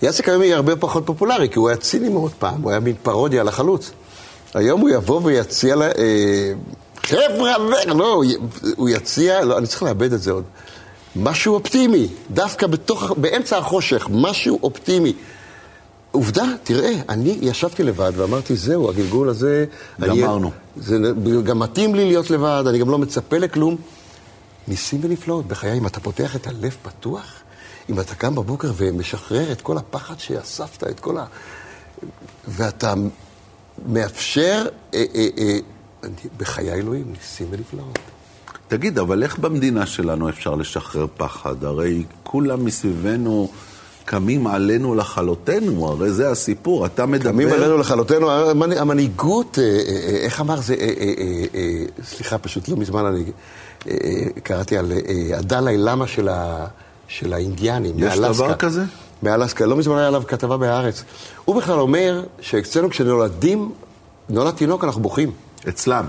יצק 0.03 0.29
היום 0.29 0.43
יהיה 0.43 0.57
הרבה 0.57 0.77
פחות 0.77 1.07
פופולרי, 1.07 1.49
כי 1.49 1.59
הוא 1.59 1.69
היה 1.69 1.77
ציני 1.77 2.09
מאוד 2.09 2.33
פעם, 2.39 2.63
הוא 2.63 2.71
היה 2.71 2.81
מין 2.81 2.95
פרודיה 3.03 3.41
על 3.41 3.49
החלוץ. 3.49 3.91
היום 4.55 4.81
הוא 4.81 4.91
יבוא 4.91 5.21
ויציע 5.25 5.77
לה... 5.77 5.87
אה, 5.87 6.53
חבר'ה, 7.03 7.59
לא, 7.87 8.23
הוא 8.77 8.89
יציע, 8.89 9.45
לא, 9.45 9.59
אני 9.59 9.67
צריך 9.67 9.83
לאבד 9.83 10.13
את 10.13 10.23
זה 10.23 10.31
עוד. 10.31 10.45
משהו 11.17 11.55
אופטימי, 11.55 12.09
דווקא 12.31 12.67
בתוך, 12.67 13.13
באמצע 13.17 13.59
החושך, 13.59 14.09
משהו 14.11 14.59
אופטימי. 14.63 15.13
עובדה, 16.11 16.45
תראה, 16.63 16.93
אני 17.09 17.39
ישבתי 17.41 17.83
לבד 17.83 18.13
ואמרתי, 18.17 18.57
זהו, 18.57 18.91
הגלגול 18.91 19.29
הזה... 19.29 19.65
גמרנו. 20.01 20.51
זה 20.77 20.99
גם 21.45 21.59
מתאים 21.59 21.95
לי 21.95 22.05
להיות 22.05 22.31
לבד, 22.31 22.65
אני 22.69 22.79
גם 22.79 22.91
לא 22.91 22.99
מצפה 22.99 23.39
לכלום. 23.39 23.77
ניסים 24.69 25.01
ונפלאות 25.03 25.47
בחיי, 25.47 25.79
אם 25.79 25.87
אתה 25.87 26.01
פותח 26.01 26.37
את 26.37 26.47
הלב 26.47 26.77
פתוח, 26.83 27.33
אם 27.91 28.01
אתה 28.01 28.15
קם 28.15 28.35
בבוקר 28.35 28.73
ומשחרר 28.77 29.53
את 29.53 29.61
כל 29.61 29.79
הפחד 29.79 30.15
שאספת, 30.19 30.85
את 30.85 31.01
כל 31.01 31.19
ה... 31.19 31.25
ואתה 32.49 32.95
מאפשר, 33.89 34.67
אה, 34.95 35.05
אה, 35.15 35.29
אה, 35.39 35.59
בחיי 36.37 36.73
אלוהים, 36.73 37.13
ניסים 37.13 37.47
ונפלאות. 37.51 37.99
תגיד, 38.69 38.99
אבל 38.99 39.23
איך 39.23 39.39
במדינה 39.39 39.87
שלנו 39.87 40.29
אפשר 40.29 40.55
לשחרר 40.55 41.07
פחד? 41.17 41.65
הרי 41.65 42.05
כולם 42.23 42.65
מסביבנו 42.65 43.51
קמים 44.07 44.47
עלינו 44.47 44.95
לכלותנו, 44.95 45.89
הרי 45.89 46.11
זה 46.11 46.31
הסיפור. 46.31 46.87
אתה 46.87 47.07
מדבר... 47.07 47.31
קמים 47.31 47.49
עלינו 47.49 47.79
לכלותנו, 47.79 48.31
המנהיגות, 48.77 49.59
אה, 49.59 49.65
אה, 49.65 49.69
אה, 49.69 50.17
איך 50.17 50.41
אמר 50.41 50.61
זה, 50.61 50.77
סליחה, 52.05 52.39
פשוט 52.39 52.69
לא 52.69 52.77
מזמן 52.77 53.05
אני 53.05 53.25
קראתי 54.43 54.77
על 54.77 54.93
הדלאי 55.35 55.77
למה 55.77 56.07
של, 56.07 56.29
ה, 56.29 56.67
של 57.09 57.33
האינדיאנים, 57.33 57.99
יש 57.99 58.03
מאלסקה. 58.03 58.31
יש 58.31 58.37
דבר 58.37 58.55
כזה? 58.55 58.85
מאלסקה, 59.23 59.67
לא 59.67 59.77
מזמן 59.77 59.99
היה 59.99 60.07
עליו 60.07 60.23
כתבה 60.29 60.57
בהארץ. 60.57 61.05
הוא 61.45 61.57
בכלל 61.57 61.79
אומר 61.81 62.25
שאצלנו 62.41 62.91
כשנולדים, 62.91 63.73
נולד 64.29 64.55
תינוק 64.55 64.85
אנחנו 64.85 65.03
בוכים. 65.03 65.33
אצלם. 65.69 66.07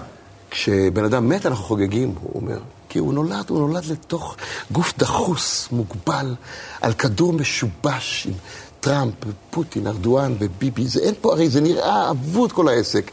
כשבן 0.52 1.04
אדם 1.04 1.30
מת 1.30 1.46
אנחנו 1.46 1.64
חוגגים, 1.64 2.16
הוא 2.22 2.42
אומר. 2.42 2.60
כי 2.90 3.00
הוא 3.00 3.14
נולד, 3.14 3.50
הוא 3.50 3.60
נולד 3.60 3.86
לתוך 3.86 4.36
גוף 4.72 4.94
דחוס, 4.98 5.68
מוגבל, 5.72 6.36
על 6.82 6.94
כדור 6.94 7.34
משובש 7.34 8.28
עם 8.28 8.34
טראמפ, 8.80 9.14
פוטין, 9.52 9.88
ארדואן 9.88 10.36
וביבי. 10.40 10.88
זה 10.88 11.00
אין 11.00 11.14
פה, 11.22 11.34
הרי 11.34 11.50
זה 11.50 11.62
נראה 11.62 12.10
אבוד 12.10 12.52
כל 12.52 12.68
העסק. 12.68 13.12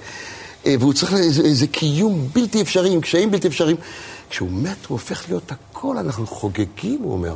אה, 0.67 0.75
והוא 0.81 0.93
צריך 0.93 1.15
איזה, 1.15 1.43
איזה 1.43 1.67
קיום 1.67 2.29
בלתי 2.33 2.63
אפשרי, 2.63 2.95
עם 2.95 3.01
קשיים 3.01 3.31
בלתי 3.31 3.49
אפשריים. 3.49 3.77
כשהוא 4.31 4.51
מת, 4.51 4.87
הוא 4.87 4.95
הופך 4.95 5.25
להיות 5.29 5.53
הכל, 5.53 5.99
אנחנו 5.99 6.27
חוגגים, 6.27 6.99
הוא 7.03 7.13
אומר. 7.13 7.35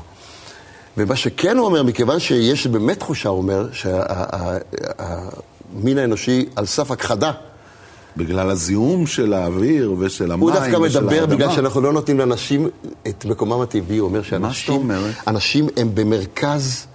ומה 0.99 1.17
שכן 1.17 1.57
הוא 1.57 1.67
אומר, 1.67 1.83
מכיוון 1.83 2.21
שיש 2.21 2.67
באמת 2.67 2.99
תחושה, 2.99 3.29
הוא 3.29 3.39
אומר, 3.39 3.69
שהמין 3.73 3.99
האנושי 5.99 6.47
על 6.57 6.67
סף 6.67 6.91
הכחדה. 6.91 7.33
בגלל 8.17 8.51
הזיהום 8.51 9.07
של 9.07 9.33
האוויר 9.33 9.95
ושל 9.99 10.33
המים 10.33 10.43
ושל 10.43 10.57
האדמה. 10.63 10.77
הוא 10.77 10.87
דווקא 10.89 10.99
מדבר 10.99 11.27
בגלל 11.27 11.51
שאנחנו 11.51 11.81
לא 11.81 11.93
נותנים 11.93 12.19
לאנשים 12.19 12.69
את 13.09 13.25
מקומם 13.25 13.61
הטבעי. 13.61 13.99
הוא 13.99 14.09
אומר 14.09 14.23
שאנשים 14.23 14.91
אנשים 15.27 15.69
הם 15.77 15.91
במרכז 15.95 16.87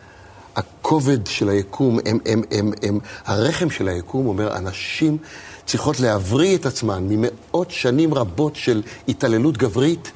הכובד 0.56 1.28
של 1.28 1.50
היקום, 1.50 2.00
הם, 2.06 2.18
הם, 2.26 2.42
הם, 2.52 2.72
הם, 2.84 3.00
הרחם 3.26 3.70
של 3.70 3.88
היקום, 3.88 4.28
אומר, 4.28 4.58
אנשים 4.58 5.18
צריכות 5.66 6.00
להבריא 6.00 6.58
את 6.58 6.66
עצמן 6.66 7.04
ממאות 7.10 7.72
שנים 7.72 8.14
רבות 8.14 8.56
של 8.56 8.82
התעללות 9.08 9.58
גברית. 9.58 10.12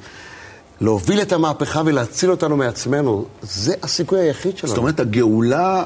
להוביל 0.80 1.22
את 1.22 1.32
המהפכה 1.32 1.82
ולהציל 1.84 2.30
אותנו 2.30 2.56
מעצמנו, 2.56 3.24
זה 3.42 3.74
הסיכוי 3.82 4.20
היחיד 4.20 4.56
שלנו. 4.56 4.68
זאת 4.68 4.78
אומרת, 4.78 5.00
הגאולה 5.00 5.84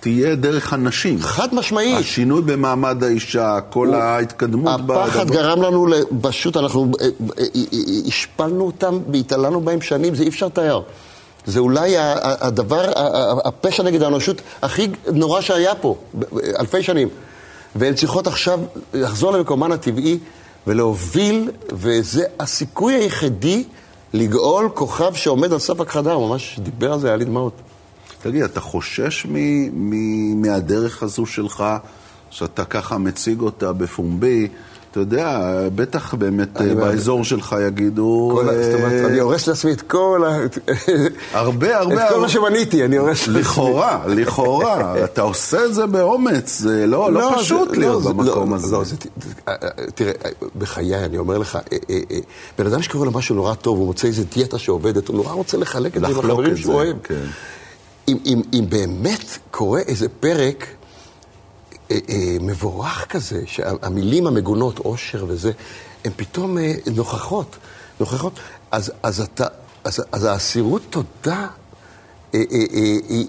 תהיה 0.00 0.34
דרך 0.34 0.72
הנשים. 0.72 1.18
חד 1.20 1.54
משמעית. 1.54 1.98
השינוי 1.98 2.42
במעמד 2.42 3.04
האישה, 3.04 3.58
כל 3.70 3.86
הוא, 3.86 3.96
ההתקדמות 3.96 4.80
בדבר. 4.80 5.02
הפחד 5.02 5.30
גרם 5.30 5.62
לנו, 5.62 5.86
פשוט 6.20 6.56
אנחנו 6.56 6.90
אה, 7.00 7.06
אה, 7.38 7.44
אה, 7.56 7.78
השפלנו 8.06 8.66
אותם 8.66 8.98
והתעללנו 9.12 9.60
בהם 9.60 9.80
שנים, 9.80 10.14
זה 10.14 10.22
אי 10.22 10.28
אפשר 10.28 10.46
לתאר. 10.46 10.82
זה 11.46 11.60
אולי 11.60 11.94
הדבר, 12.22 12.92
הפשע 13.44 13.82
נגד 13.82 14.02
האנושות 14.02 14.40
הכי 14.62 14.88
נורא 15.12 15.40
שהיה 15.40 15.74
פה, 15.74 15.96
אלפי 16.58 16.82
שנים. 16.82 17.08
והן 17.76 17.94
צריכות 17.94 18.26
עכשיו 18.26 18.60
לחזור 18.94 19.32
למקומן 19.32 19.72
הטבעי 19.72 20.18
ולהוביל, 20.66 21.50
וזה 21.72 22.24
הסיכוי 22.40 22.94
היחידי 22.94 23.64
לגאול 24.14 24.68
כוכב 24.74 25.14
שעומד 25.14 25.52
על 25.52 25.58
סף 25.58 25.80
הכחדה, 25.80 26.12
הוא 26.12 26.28
ממש 26.28 26.60
דיבר 26.62 26.92
על 26.92 27.00
זה, 27.00 27.06
היה 27.08 27.16
לי 27.16 27.24
דמעות. 27.24 27.52
תגיד, 28.22 28.42
אתה 28.42 28.60
חושש 28.60 29.26
מ- 29.26 29.90
מ- 29.90 30.42
מהדרך 30.42 31.02
הזו 31.02 31.26
שלך, 31.26 31.64
שאתה 32.30 32.64
ככה 32.64 32.98
מציג 32.98 33.40
אותה 33.40 33.72
בפומבי? 33.72 34.48
אתה 34.94 35.02
יודע, 35.02 35.40
בטח 35.74 36.14
באמת 36.14 36.60
באזור 36.60 37.24
שלך 37.24 37.56
יגידו... 37.66 38.40
אה... 38.40 38.44
זאת 38.44 38.74
אומרת, 38.74 39.10
אני 39.10 39.18
הורס 39.18 39.46
לעצמי 39.46 39.72
את 39.72 39.80
כל 39.80 40.24
ה... 40.26 40.38
הרבה, 41.38 41.78
הרבה... 41.78 42.06
את 42.06 42.12
כל 42.12 42.20
מה 42.20 42.28
שמניתי, 42.28 42.84
אני 42.84 42.96
הורס 42.96 43.26
לעצמי. 43.26 43.40
לכאורה, 43.40 44.04
לכאורה. 44.06 45.04
אתה 45.04 45.22
עושה 45.22 45.64
את 45.64 45.74
זה 45.74 45.86
באומץ, 45.86 46.58
זה 46.58 46.86
לא, 46.86 47.12
לא, 47.12 47.20
לא 47.20 47.36
פשוט 47.38 47.76
להיות 47.76 48.04
לא, 48.04 48.12
במקום 48.12 48.54
הזה. 48.54 48.76
זה, 48.84 48.96
תראה, 49.94 50.12
בחיי, 50.58 51.04
אני 51.04 51.18
אומר 51.18 51.38
לך, 51.38 51.56
אה, 51.56 51.78
אה, 51.90 52.00
אה, 52.10 52.18
בן 52.58 52.66
אדם 52.66 52.82
שקורא 52.82 53.06
לו 53.06 53.12
משהו 53.12 53.34
נורא 53.34 53.54
טוב, 53.54 53.78
הוא 53.78 53.86
מוצא 53.86 54.08
איזה 54.08 54.24
דיאטה 54.34 54.58
שעובדת, 54.58 55.08
הוא 55.08 55.16
נורא 55.16 55.32
רוצה 55.32 55.56
לחלק 55.56 55.96
את 55.96 56.00
זה 56.00 56.06
עם 56.06 56.18
החברים 56.18 56.56
שהוא 56.56 56.74
אוהב. 56.74 56.96
כן. 57.02 57.24
אם, 58.08 58.64
באמת 58.68 59.38
קורה 59.50 59.80
איזה 59.80 60.08
פרק 60.08 60.62
אה, 60.62 60.66
אה, 60.68 60.83
מבורך 62.40 63.06
כזה, 63.08 63.42
שהמילים 63.46 64.26
המגונות, 64.26 64.78
עושר 64.78 65.24
וזה, 65.28 65.52
הן 66.04 66.12
פתאום 66.16 66.58
אה, 66.58 66.72
נוכחות, 66.94 67.56
נוכחות, 68.00 68.32
אז, 68.70 68.92
אז, 69.02 69.20
אתה, 69.20 69.46
אז, 69.84 70.02
אז 70.12 70.24
האסירות 70.24 70.82
תודה, 70.90 71.46
אה, 72.34 72.40
אה, 72.52 72.64
אה, 72.74 73.20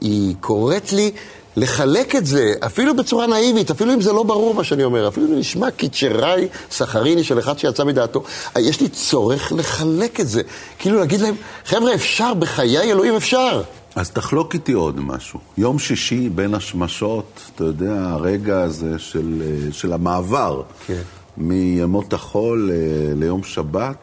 היא, 0.00 0.34
קוראת 0.40 0.92
לי 0.92 1.10
לחלק 1.56 2.16
את 2.16 2.26
זה, 2.26 2.54
אפילו 2.66 2.96
בצורה 2.96 3.26
נאיבית, 3.26 3.70
אפילו 3.70 3.94
אם 3.94 4.00
זה 4.00 4.12
לא 4.12 4.22
ברור 4.22 4.54
מה 4.54 4.64
שאני 4.64 4.84
אומר, 4.84 5.08
אפילו 5.08 5.26
אם 5.26 5.38
נשמע 5.38 5.70
קיצ'ראי 5.70 6.48
סחריני 6.70 7.24
של 7.24 7.38
אחד 7.38 7.58
שיצא 7.58 7.84
מדעתו, 7.84 8.22
יש 8.58 8.80
לי 8.80 8.88
צורך 8.88 9.52
לחלק 9.56 10.20
את 10.20 10.28
זה. 10.28 10.42
כאילו 10.78 10.98
להגיד 10.98 11.20
להם, 11.20 11.34
חבר'ה, 11.64 11.94
אפשר, 11.94 12.34
בחיי 12.34 12.92
אלוהים 12.92 13.16
אפשר. 13.16 13.62
אז 14.00 14.10
תחלוק 14.10 14.54
איתי 14.54 14.72
עוד 14.72 15.00
משהו. 15.00 15.40
יום 15.58 15.78
שישי 15.78 16.28
בין 16.28 16.54
השמשות, 16.54 17.40
אתה 17.54 17.64
יודע, 17.64 17.94
הרגע 18.10 18.60
הזה 18.60 18.98
של, 18.98 19.42
של 19.72 19.92
המעבר. 19.92 20.62
כן. 20.86 21.00
מימות 21.36 22.12
החול 22.12 22.70
אה, 22.72 23.14
ליום 23.14 23.42
שבת, 23.42 23.96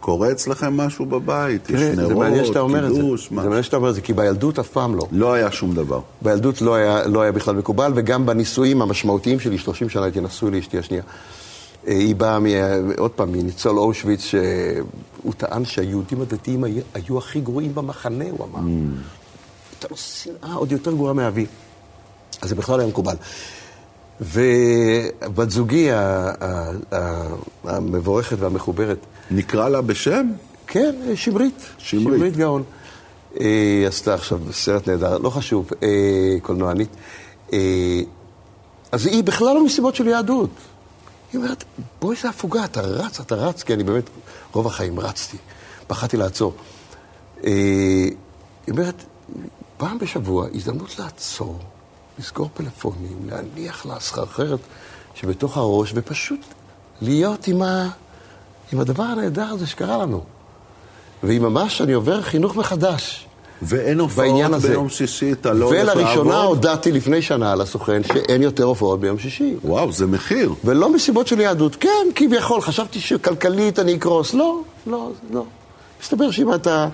קורה 0.00 0.32
אצלכם 0.32 0.76
משהו 0.76 1.06
בבית? 1.06 1.64
תראה, 1.64 1.80
יש 1.80 1.98
נרות, 1.98 2.26
קידוש, 2.88 3.28
זה. 3.28 3.34
מה... 3.34 3.42
זה 3.42 3.48
מעניין 3.48 3.62
שאתה 3.62 3.76
אומר 3.76 3.90
את 3.90 3.94
זה, 3.94 4.00
כי 4.00 4.12
בילדות 4.12 4.58
אף 4.58 4.68
פעם 4.68 4.94
לא. 4.94 5.06
לא 5.12 5.32
היה 5.32 5.50
שום 5.50 5.74
דבר. 5.74 6.00
בילדות 6.22 6.62
לא 6.62 6.74
היה, 6.74 7.06
לא 7.06 7.22
היה 7.22 7.32
בכלל 7.32 7.54
מקובל, 7.54 7.92
וגם 7.94 8.26
בנישואים 8.26 8.82
המשמעותיים 8.82 9.40
שלי, 9.40 9.58
30 9.58 9.88
שנה 9.88 10.04
הייתי 10.04 10.20
נשוי 10.20 10.50
לאשתי 10.50 10.78
השנייה. 10.78 11.02
אה, 11.86 11.92
היא 11.92 12.14
באה, 12.14 12.38
מ... 12.38 12.46
עוד 12.98 13.10
פעם, 13.10 13.32
מניצול 13.32 13.78
אושוויץ, 13.78 14.20
שהוא 14.20 15.32
טען 15.36 15.64
שהיהודים 15.64 16.20
הדתיים 16.20 16.64
היו 16.94 17.18
הכי 17.18 17.40
גרועים 17.40 17.74
במחנה, 17.74 18.24
הוא 18.30 18.46
אמר. 18.46 18.58
Mm. 18.58 18.98
הייתה 19.72 19.88
לו 19.90 19.96
שנאה 19.96 20.54
עוד 20.54 20.72
יותר 20.72 20.92
גרועה 20.92 21.12
מאבי. 21.12 21.46
אז 22.42 22.48
זה 22.48 22.54
בכלל 22.54 22.80
היה 22.80 22.88
מקובל. 22.88 23.16
ובת 24.20 25.50
זוגי 25.50 25.88
המבורכת 27.64 28.36
והמחוברת... 28.40 28.98
נקרא 29.30 29.68
לה 29.68 29.80
בשם? 29.80 30.30
כן, 30.66 30.94
שמרית. 31.14 31.54
שמרית. 31.78 32.18
שמרית 32.18 32.36
גאון. 32.36 32.62
היא 33.34 33.82
אה, 33.82 33.88
עשתה 33.88 34.14
עכשיו 34.14 34.40
סרט 34.52 34.88
נהדר, 34.88 35.18
לא 35.18 35.30
חשוב, 35.30 35.70
אה, 35.82 36.36
קולנוענית. 36.42 36.88
אה, 37.52 38.00
אז 38.92 39.06
היא 39.06 39.24
בכלל 39.24 39.54
לא 39.54 39.64
מסיבות 39.64 39.94
של 39.94 40.08
יהדות. 40.08 40.50
היא 41.32 41.40
אומרת, 41.40 41.64
בואי 42.00 42.16
זה 42.22 42.28
הפוגה, 42.28 42.64
אתה 42.64 42.80
רץ, 42.80 43.20
אתה 43.20 43.34
רץ, 43.34 43.62
כי 43.62 43.74
אני 43.74 43.84
באמת, 43.84 44.10
רוב 44.52 44.66
החיים 44.66 45.00
רצתי, 45.00 45.36
פחדתי 45.86 46.16
לעצור. 46.16 46.54
היא 47.42 48.14
אומרת, 48.70 49.04
פעם 49.76 49.98
בשבוע, 49.98 50.46
הזדמנות 50.54 50.98
לעצור, 50.98 51.58
לסגור 52.18 52.50
פלאפונים, 52.54 53.18
להניח 53.26 53.86
לה 53.86 54.00
סחרחרת 54.00 54.60
שבתוך 55.14 55.56
הראש, 55.56 55.92
ופשוט 55.94 56.40
להיות 57.00 57.46
עם, 57.46 57.62
ה... 57.62 57.88
עם 58.72 58.80
הדבר 58.80 59.02
הנהדר 59.02 59.46
הזה 59.46 59.66
שקרה 59.66 59.98
לנו. 59.98 60.24
והיא 61.22 61.40
ממש, 61.40 61.80
אני 61.80 61.92
עובר 61.92 62.22
חינוך 62.22 62.56
מחדש. 62.56 63.26
ואין 63.62 64.00
הופעות 64.00 64.50
ביום 64.62 64.88
שישי, 64.88 65.32
אתה 65.32 65.52
לא 65.52 65.64
הולך 65.64 65.84
לעבוד? 65.84 65.96
ולראשונה 65.96 66.42
הודעתי 66.42 66.92
לפני 66.92 67.22
שנה 67.22 67.54
לסוכן 67.54 68.02
שאין 68.04 68.42
יותר 68.42 68.64
הופעות 68.64 69.00
ביום 69.00 69.18
שישי. 69.18 69.54
וואו, 69.64 69.92
זה 69.92 70.06
מחיר. 70.06 70.54
ולא 70.64 70.92
מסיבות 70.92 71.26
של 71.26 71.40
יהדות. 71.40 71.76
כן, 71.76 72.06
כביכול, 72.14 72.60
חשבתי 72.60 73.00
שכלכלית 73.00 73.78
אני 73.78 73.94
אקרוס. 73.94 74.34
לא, 74.34 74.60
לא, 74.86 75.10
לא. 75.30 75.44
מסתבר 76.02 76.30
שאם 76.30 76.54
אתה 76.54 76.88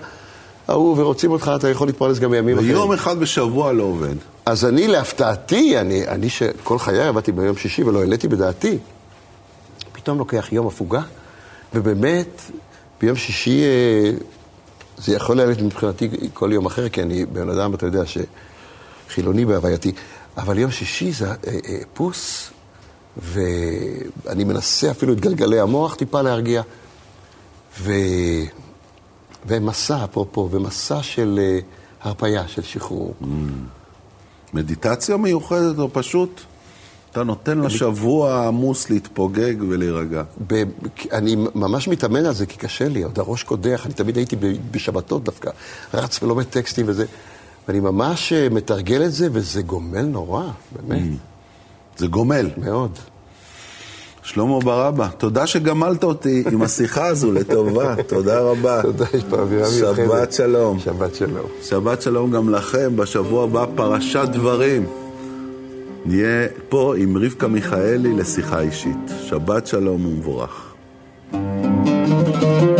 ההוא 0.67 0.95
ורוצים 1.01 1.31
אותך, 1.31 1.51
אתה 1.55 1.69
יכול 1.69 1.87
להתפרנס 1.87 2.19
גם 2.19 2.31
בימים 2.31 2.57
אחרים. 2.57 2.75
ויום 2.75 2.93
אחד 2.93 3.19
בשבוע 3.19 3.73
לא 3.73 3.83
עובד. 3.83 4.15
אז 4.45 4.65
אני, 4.65 4.87
להפתעתי, 4.87 5.79
אני, 5.79 6.07
אני 6.07 6.29
שכל 6.29 6.79
חיי 6.79 7.07
עבדתי 7.07 7.31
ביום 7.31 7.57
שישי 7.57 7.83
ולא 7.83 7.99
העליתי 7.99 8.27
בדעתי, 8.27 8.77
פתאום 9.91 10.17
לוקח 10.17 10.47
יום 10.51 10.67
הפוגה, 10.67 11.01
ובאמת, 11.73 12.41
ביום 13.01 13.15
שישי 13.15 13.63
אה, 13.63 14.11
זה 14.97 15.15
יכול 15.15 15.35
להיות 15.35 15.61
מבחינתי 15.61 16.09
כל 16.33 16.49
יום 16.53 16.65
אחר, 16.65 16.89
כי 16.89 17.01
אני 17.01 17.25
בן 17.25 17.49
אדם, 17.49 17.73
אתה 17.73 17.85
יודע, 17.85 18.03
שחילוני 18.05 19.45
בהווייתי, 19.45 19.91
אבל 20.37 20.59
יום 20.59 20.71
שישי 20.71 21.11
זה 21.11 21.27
אה, 21.27 21.33
אה, 21.47 21.79
פוס, 21.93 22.51
ואני 23.17 24.43
מנסה 24.43 24.91
אפילו 24.91 25.13
את 25.13 25.19
גלגלי 25.19 25.59
המוח 25.59 25.95
טיפה 25.95 26.21
להרגיע, 26.21 26.61
ו... 27.79 27.91
ומסע, 29.47 30.03
אפרופו, 30.03 30.49
ומסע 30.51 31.03
של 31.03 31.39
הרפייה, 32.01 32.47
של 32.47 32.61
שחרור. 32.61 33.13
Mm. 33.21 33.25
מדיטציה 34.53 35.17
מיוחדת, 35.17 35.79
או 35.79 35.89
פשוט 35.93 36.41
אתה 37.11 37.23
נותן 37.23 37.59
לשבוע 37.59 38.47
עמוס 38.47 38.89
להתפוגג 38.89 39.55
ולהירגע? 39.69 40.23
ב- 40.47 40.63
אני 41.11 41.35
ממש 41.55 41.87
מתאמן 41.87 42.25
על 42.25 42.33
זה, 42.33 42.45
כי 42.45 42.57
קשה 42.57 42.87
לי, 42.87 43.03
עוד 43.03 43.19
הראש 43.19 43.43
קודח, 43.43 43.85
אני 43.85 43.93
תמיד 43.93 44.17
הייתי 44.17 44.35
בשבתות 44.71 45.23
דווקא, 45.23 45.51
רץ 45.93 46.23
ולומד 46.23 46.43
טקסטים 46.43 46.85
וזה, 46.89 47.05
ואני 47.67 47.79
ממש 47.79 48.33
אה, 48.33 48.47
מתרגל 48.51 49.03
את 49.05 49.13
זה, 49.13 49.27
וזה 49.31 49.61
גומל 49.61 50.01
נורא, 50.01 50.43
באמת. 50.71 51.01
Mm. 51.01 51.97
זה 51.97 52.07
גומל. 52.07 52.49
מאוד. 52.57 52.91
שלמה 54.23 54.59
ברבא, 54.59 55.07
תודה 55.17 55.47
שגמלת 55.47 56.03
אותי 56.03 56.43
עם 56.51 56.61
השיחה 56.61 57.07
הזו 57.07 57.31
לטובה, 57.31 57.95
תודה 58.07 58.39
רבה. 58.39 58.81
תודה, 58.81 59.05
יש 59.13 59.23
פה 59.29 59.39
אווירה 59.39 59.67
מיוחדת. 59.69 59.95
שבת 59.95 60.33
שלום. 60.33 60.79
שבת 60.79 61.15
שלום. 61.15 61.45
שבת 61.63 62.01
שלום 62.01 62.31
גם 62.31 62.49
לכם, 62.49 62.95
בשבוע 62.95 63.43
הבא 63.43 63.65
פרשת 63.75 64.27
דברים. 64.31 65.06
נהיה 66.07 66.47
פה 66.69 66.93
עם 66.97 67.17
רבקה 67.17 67.47
מיכאלי 67.47 68.13
לשיחה 68.13 68.59
אישית. 68.59 69.11
שבת 69.21 69.67
שלום 69.67 70.05
ומבורך. 70.05 70.73
thank 71.31 72.61
you 72.61 72.76